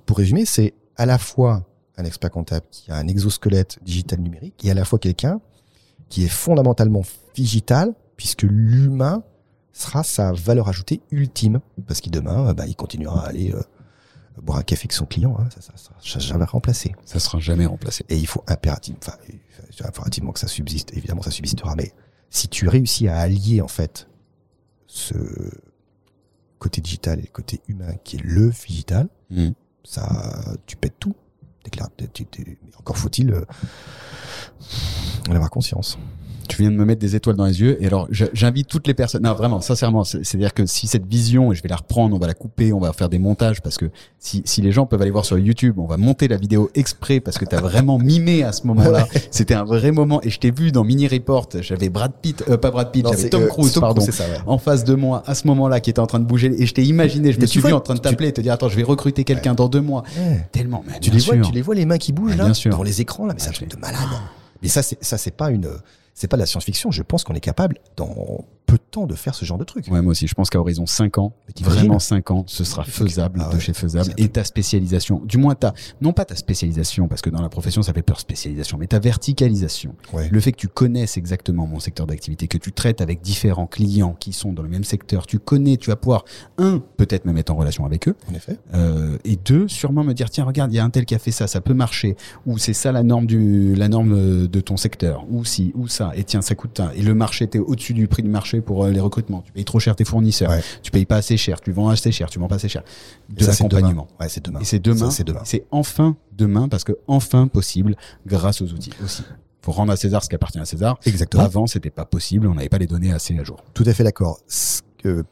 [0.05, 1.65] pour résumer, c'est à la fois
[1.97, 5.41] un expert comptable qui a un exosquelette digital numérique et à la fois quelqu'un
[6.09, 7.01] qui est fondamentalement
[7.33, 9.23] digital puisque l'humain
[9.71, 13.61] sera sa valeur ajoutée ultime parce qu'il demain, bah, il continuera à aller euh,
[14.41, 15.35] boire un café avec son client.
[15.39, 16.95] Hein, ça, ça, ça, sera jamais remplacé.
[17.05, 18.05] Ça sera jamais remplacé.
[18.09, 20.91] Et il faut impérativement, enfin, euh, impérativement que ça subsiste.
[20.93, 21.75] Évidemment, ça subsistera.
[21.75, 21.93] Mais
[22.29, 24.07] si tu réussis à allier en fait
[24.87, 25.13] ce
[26.59, 29.53] côté digital et le côté humain qui est le digital, Mhm.
[29.83, 31.15] ça, tu pètes tout.
[32.77, 33.43] Encore faut-il euh,
[35.27, 35.97] en avoir conscience.
[36.47, 37.81] Tu viens de me mettre des étoiles dans les yeux.
[37.83, 39.23] Et alors, j'invite toutes les personnes.
[39.23, 42.19] Non, vraiment, sincèrement, c'est- c'est-à-dire que si cette vision, et je vais la reprendre, on
[42.19, 43.89] va la couper, on va faire des montages, parce que
[44.19, 47.19] si, si les gens peuvent aller voir sur YouTube, on va monter la vidéo exprès,
[47.19, 49.07] parce que tu as vraiment mimé à ce moment-là.
[49.31, 50.21] C'était un vrai moment.
[50.23, 53.29] Et je t'ai vu dans Mini Report, j'avais Brad Pitt, euh, pas Brad Pitt, j'avais
[53.29, 54.37] Tom euh, Cruise, Tom pardon, Cruise, ça, ouais.
[54.45, 56.51] en face de moi à ce moment-là, qui était en train de bouger.
[56.61, 58.53] Et je t'ai imaginé, je me suis vu en train de t'appeler et te dire,
[58.53, 60.03] attends, je vais recruter quelqu'un dans deux mois.
[60.51, 62.71] Tellement, mais Tu les vois, tu les vois les mains qui bougent là, bien sûr.
[62.71, 63.99] dans les écrans là, mais c'est un truc de malade.
[64.61, 65.67] Mais ça, c'est ça, c'est pas une,
[66.15, 66.89] c'est pas de la science-fiction.
[66.89, 69.87] Je pense qu'on est capable dans peu temps de faire ce genre de truc.
[69.91, 73.41] Ouais, moi aussi, je pense qu'à horizon 5 ans, vraiment 5 ans, ce sera faisable
[73.43, 74.13] Ah de chez faisable.
[74.17, 77.81] Et ta spécialisation, du moins ta, non pas ta spécialisation, parce que dans la profession
[77.83, 79.95] ça fait peur spécialisation, mais ta verticalisation.
[80.13, 80.29] Ouais.
[80.31, 84.15] Le fait que tu connaisses exactement mon secteur d'activité, que tu traites avec différents clients
[84.19, 86.23] qui sont dans le même secteur, tu connais, tu vas pouvoir,
[86.57, 88.57] un, peut-être me mettre en relation avec eux, En effet.
[88.73, 91.19] euh, et deux, sûrement me dire, tiens, regarde, il y a un tel qui a
[91.19, 92.15] fait ça, ça peut marcher,
[92.45, 95.87] ou c'est ça la norme du, la norme euh, de ton secteur, ou si, ou
[95.87, 98.61] ça, et tiens, ça coûte ça, et le marché, t'es au-dessus du prix du marché
[98.61, 100.63] pour euh, les recrutements, tu payes trop cher tes fournisseurs, Ouais.
[100.81, 102.83] tu payes pas assez cher, tu vends assez cher, tu vends pas assez cher,
[103.29, 104.07] de l'accompagnement.
[104.19, 104.59] Ouais, c'est demain.
[104.59, 105.41] Et c'est demain, c'est demain.
[105.43, 109.23] c'est enfin demain, parce que enfin possible, grâce aux outils aussi.
[109.61, 110.99] Faut rendre à César ce qui appartient à César.
[111.05, 111.43] Exactement.
[111.43, 113.57] Avant, c'était pas possible, on n'avait pas les données assez à jour.
[113.73, 114.39] Tout à fait d'accord.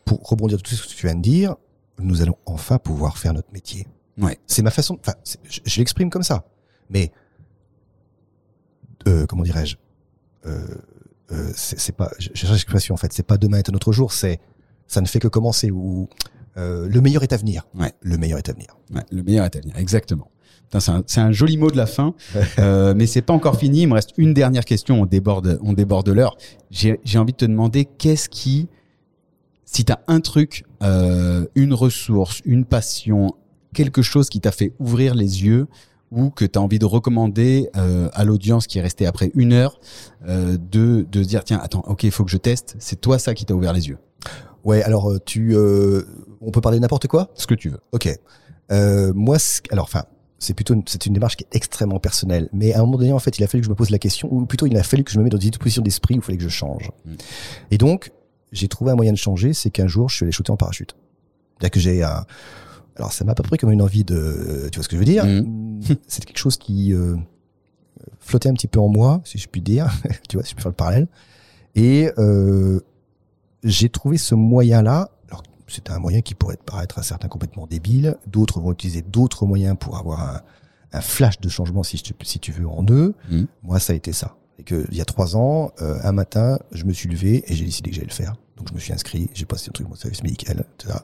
[0.06, 1.56] Pour rebondir sur tout ce que tu viens de dire,
[2.00, 3.88] nous allons enfin pouvoir faire notre métier.
[4.20, 4.40] Ouais.
[4.48, 4.98] C'est ma façon.
[5.00, 5.14] Enfin,
[5.66, 6.46] je l'exprime comme ça.
[6.90, 7.12] Mais
[9.08, 9.76] euh, comment dirais-je
[10.46, 10.66] euh,
[11.32, 12.12] euh, C'est pas.
[12.20, 13.14] Cherche l'expression en fait.
[13.14, 14.12] C'est pas demain est un autre jour.
[14.12, 14.40] C'est
[14.88, 15.72] ça ne fait que commencer.
[15.72, 16.08] Ou
[16.58, 17.68] euh, le meilleur est à venir.
[17.76, 17.94] Ouais.
[18.02, 18.78] Le meilleur est à venir.
[18.94, 20.30] Ouais, le meilleur est à venir, exactement.
[20.80, 22.16] C'est un, un joli mot de la fin,
[22.60, 23.84] euh, mais c'est pas encore fini.
[23.84, 25.02] Il me reste une dernière question.
[25.02, 26.36] On déborde, on déborde l'heure.
[26.72, 28.70] J'ai j'ai envie de te demander qu'est-ce qui,
[29.66, 33.36] si tu as un truc, euh, une ressource, une passion,
[33.74, 35.68] quelque chose qui t'a fait ouvrir les yeux
[36.14, 39.54] ou que tu as envie de recommander euh, à l'audience qui est restée après une
[39.54, 39.80] heure,
[40.28, 42.76] euh, de, de dire tiens, attends, ok, il faut que je teste.
[42.80, 43.98] C'est toi ça qui t'a ouvert les yeux.
[44.64, 44.84] Ouais.
[44.84, 46.04] Alors euh, tu, euh,
[46.42, 47.30] on peut parler de n'importe quoi?
[47.36, 47.80] Ce que tu veux.
[47.92, 48.10] Ok.
[48.72, 49.38] Euh, moi,
[49.72, 50.04] alors, enfin,
[50.40, 52.50] c'est plutôt une, c'est une démarche qui est extrêmement personnelle.
[52.54, 54.00] Mais à un moment donné, en fait, il a fallu que je me pose la
[54.00, 56.18] question, ou plutôt, il a fallu que je me mette dans une disposition d'esprit où
[56.18, 56.92] il fallait que je change.
[57.06, 57.12] Mm.
[57.72, 58.12] Et donc,
[58.52, 60.96] j'ai trouvé un moyen de changer, c'est qu'un jour, je suis allé shooter en parachute.
[61.54, 62.26] C'est-à-dire que j'ai un,
[62.96, 65.06] alors ça m'a pas pris comme une envie de, tu vois ce que je veux
[65.06, 65.26] dire
[65.84, 65.96] Mm.
[66.08, 67.16] C'est quelque chose qui euh,
[68.20, 69.92] flottait un petit peu en moi, si je puis dire.
[70.30, 71.08] tu vois, si je peux faire le parallèle.
[71.76, 72.80] Et euh,
[73.64, 75.10] j'ai trouvé ce moyen-là.
[75.30, 78.18] Alors, c'est un moyen qui pourrait paraître à certains complètement débile.
[78.28, 80.42] D'autres vont utiliser d'autres moyens pour avoir un,
[80.94, 83.16] un flash de changement, si, tu veux, en eux.
[83.30, 83.48] Mhm.
[83.64, 84.36] Moi, ça a été ça.
[84.60, 87.56] Et que il y a trois ans, euh, un matin, je me suis levé et
[87.56, 88.36] j'ai décidé que j'allais le faire.
[88.58, 91.00] Donc, je me suis inscrit, j'ai passé un truc mon service médical, etc.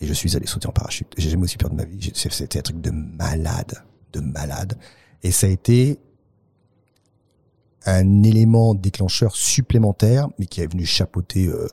[0.00, 1.08] Et je suis allé sauter en parachute.
[1.16, 2.10] J'ai jamais aussi peur de ma vie.
[2.14, 3.82] C'était un truc de malade,
[4.12, 4.78] de malade.
[5.22, 5.98] Et ça a été
[7.86, 11.68] un élément déclencheur supplémentaire, mais qui est venu chapeauter euh,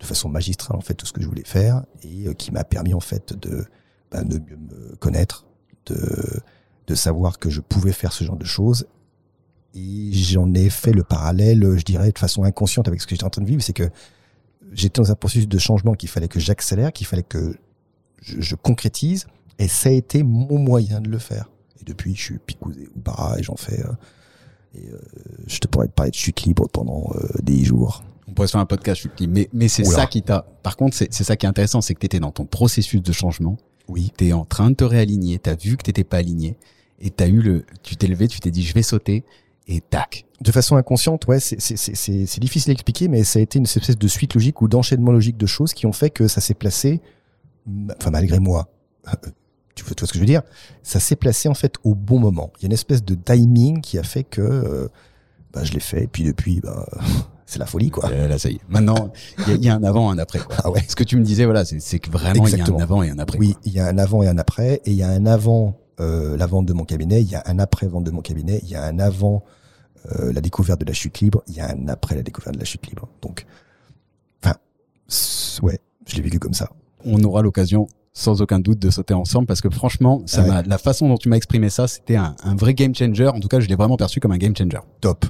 [0.00, 2.64] de façon magistrale en fait tout ce que je voulais faire et euh, qui m'a
[2.64, 3.66] permis en fait de,
[4.10, 5.46] ben, de mieux me connaître,
[5.86, 6.40] de,
[6.86, 8.86] de savoir que je pouvais faire ce genre de choses.
[9.74, 13.24] Et j'en ai fait le parallèle, je dirais, de façon inconsciente avec ce que j'étais
[13.24, 13.90] en train de vivre, c'est que
[14.72, 17.54] j'étais dans un processus de changement qu'il fallait que j'accélère, qu'il fallait que
[18.22, 19.26] je, je concrétise,
[19.58, 21.50] et ça a été mon moyen de le faire.
[21.80, 23.80] Et depuis, je suis picousé ou para et j'en fais.
[23.80, 23.92] euh,
[24.74, 24.98] et euh,
[25.46, 28.04] je te pourrais te parler de chute libre pendant euh, des jours.
[28.28, 29.26] On pourrait se faire un podcast, je te dis.
[29.28, 30.46] mais, mais c'est ça qui t'a.
[30.62, 33.02] Par contre, c'est c'est ça qui est intéressant, c'est que tu étais dans ton processus
[33.02, 33.56] de changement,
[33.88, 34.12] Oui.
[34.18, 36.56] tu es en train de te réaligner, tu as vu que tu pas aligné,
[37.00, 37.64] et t'as eu le.
[37.82, 39.24] Tu t'es levé, tu t'es dit, je vais sauter,
[39.66, 40.26] et tac.
[40.42, 43.42] De façon inconsciente, ouais, c'est- c'est c'est- c'est- c'est difficile à expliquer, mais ça a
[43.42, 46.28] été une espèce de suite logique ou d'enchaînement logique de choses qui ont fait que
[46.28, 47.00] ça s'est placé,
[47.98, 48.68] enfin malgré moi,
[49.74, 50.42] tu vois, tu vois ce que je veux dire
[50.82, 52.52] Ça s'est placé en fait au bon moment.
[52.58, 54.88] Il y a une espèce de timing qui a fait que euh,
[55.52, 56.86] bah, je l'ai fait, et puis depuis, bah,
[57.46, 58.10] c'est la folie, quoi.
[58.10, 58.60] Euh, là, ça y est.
[58.68, 60.40] Maintenant, il y, a- il y a un avant, un après.
[60.40, 60.56] Quoi.
[60.62, 60.84] Ah ouais.
[60.88, 63.10] Ce que tu me disais, voilà, c'est que vraiment, il y a un avant et
[63.10, 63.38] un après.
[63.38, 65.78] Oui, il y a un avant et un après, et il y a un avant
[66.00, 68.60] euh, la vente de mon cabinet, il y a un après vente de mon cabinet,
[68.62, 69.42] il y a un avant
[70.12, 72.60] euh, la découverte de la chute libre, il y a un après la découverte de
[72.60, 73.08] la chute libre.
[73.22, 73.46] Donc,
[74.42, 74.56] enfin,
[75.62, 76.70] ouais, je l'ai vécu comme ça.
[77.10, 80.48] On aura l'occasion, sans aucun doute, de sauter ensemble parce que franchement, ça Ouais.
[80.48, 83.28] m'a, la façon dont tu m'as exprimé ça, c'était un, un vrai game changer.
[83.28, 84.78] En tout cas, je l'ai vraiment perçu comme un game changer.
[85.00, 85.24] Top.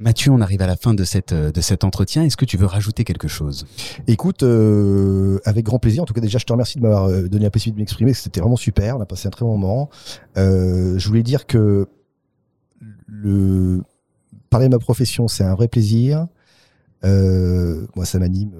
[0.00, 2.22] Mathieu, on arrive à la fin de, cette, euh, de cet entretien.
[2.22, 3.66] Est-ce que tu veux rajouter quelque chose?
[4.06, 6.02] Écoute, euh, avec grand plaisir.
[6.04, 8.14] En tout cas, déjà, je te remercie de m'avoir euh, donné la possibilité de m'exprimer.
[8.14, 8.96] C'était vraiment super.
[8.96, 9.90] On a passé un très bon moment.
[10.36, 11.88] Euh, je voulais dire que
[13.08, 13.82] le
[14.50, 16.28] parler de ma profession, c'est un vrai plaisir.
[17.04, 18.52] Euh, moi, ça m'anime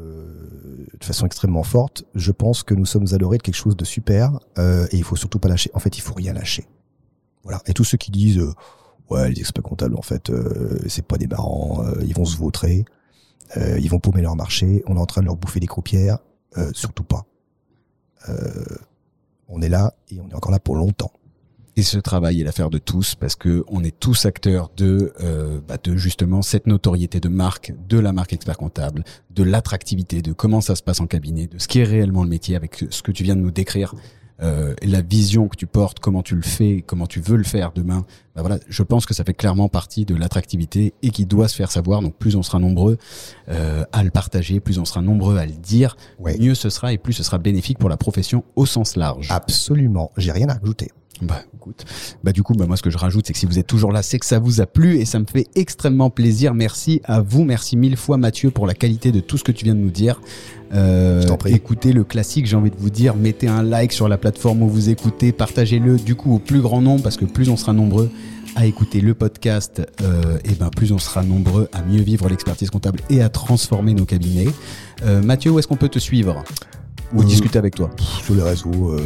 [0.99, 2.05] de façon extrêmement forte.
[2.15, 5.05] Je pense que nous sommes à l'orée de quelque chose de super euh, et il
[5.05, 5.71] faut surtout pas lâcher.
[5.75, 6.67] En fait, il faut rien lâcher.
[7.43, 7.63] Voilà.
[7.67, 8.53] Et tous ceux qui disent euh,
[9.11, 11.29] ouais, les experts comptables, en fait, euh, c'est pas des
[12.03, 12.85] ils vont se vautrer,
[13.57, 16.19] ils vont paumer leur marché, on est en train de leur bouffer des croupières,
[16.73, 17.25] surtout pas.
[19.49, 21.13] On est là et on est encore là pour longtemps.
[21.79, 25.61] Et ce travail est l'affaire de tous parce que on est tous acteurs de, euh,
[25.69, 30.33] bah, de justement cette notoriété de marque, de la marque expert comptable, de l'attractivité, de
[30.33, 33.01] comment ça se passe en cabinet, de ce qui est réellement le métier avec ce
[33.01, 33.95] que tu viens de nous décrire,
[34.43, 37.71] euh, la vision que tu portes, comment tu le fais, comment tu veux le faire
[37.73, 38.05] demain.
[38.35, 41.55] Bah voilà, je pense que ça fait clairement partie de l'attractivité et qui doit se
[41.55, 42.03] faire savoir.
[42.03, 42.99] Donc plus on sera nombreux
[43.51, 46.37] euh, à le partager, plus on sera nombreux à le dire, Ouais.
[46.39, 49.29] mieux ce sera et plus ce sera bénéfique pour la profession au sens large.
[49.31, 50.11] Absolument.
[50.17, 50.89] J'ai rien à rajouter.
[51.21, 51.85] Bah écoute,
[52.23, 53.93] bah du coup, bah moi ce que je rajoute, c'est que si vous êtes toujours
[53.93, 56.55] là, c'est que ça vous a plu et ça me fait extrêmement plaisir.
[56.55, 59.65] Merci à vous, merci mille fois Mathieu pour la qualité de tout ce que tu
[59.65, 60.21] viens de nous dire.
[60.75, 61.55] Euh, prie.
[61.55, 64.69] Écoutez le classique, j'ai envie de vous dire, mettez un like sur la plateforme où
[64.69, 68.11] vous écoutez, partagez-le du coup au plus grand nombre parce que plus on sera nombreux
[68.57, 72.71] à écouter le podcast, euh, et ben plus on sera nombreux à mieux vivre l'expertise
[72.71, 74.49] comptable et à transformer nos cabinets.
[75.05, 76.43] Euh, Mathieu, où est-ce qu'on peut te suivre?
[77.15, 77.91] Ou Euh, discuter avec toi?
[78.25, 78.97] Sur les réseaux,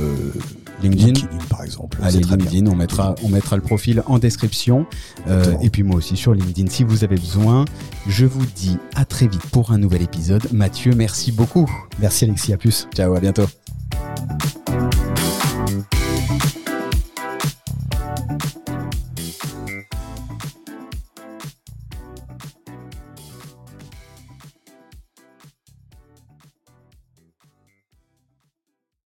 [0.82, 1.26] LinkedIn.
[1.48, 1.98] par exemple.
[2.02, 4.86] Allez, LinkedIn, on mettra, on mettra le profil en description.
[5.28, 7.64] Euh, et puis moi aussi sur LinkedIn si vous avez besoin.
[8.06, 10.52] Je vous dis à très vite pour un nouvel épisode.
[10.52, 11.70] Mathieu, merci beaucoup.
[12.00, 12.88] Merci Alexis, à plus.
[12.94, 13.46] Ciao, à bientôt.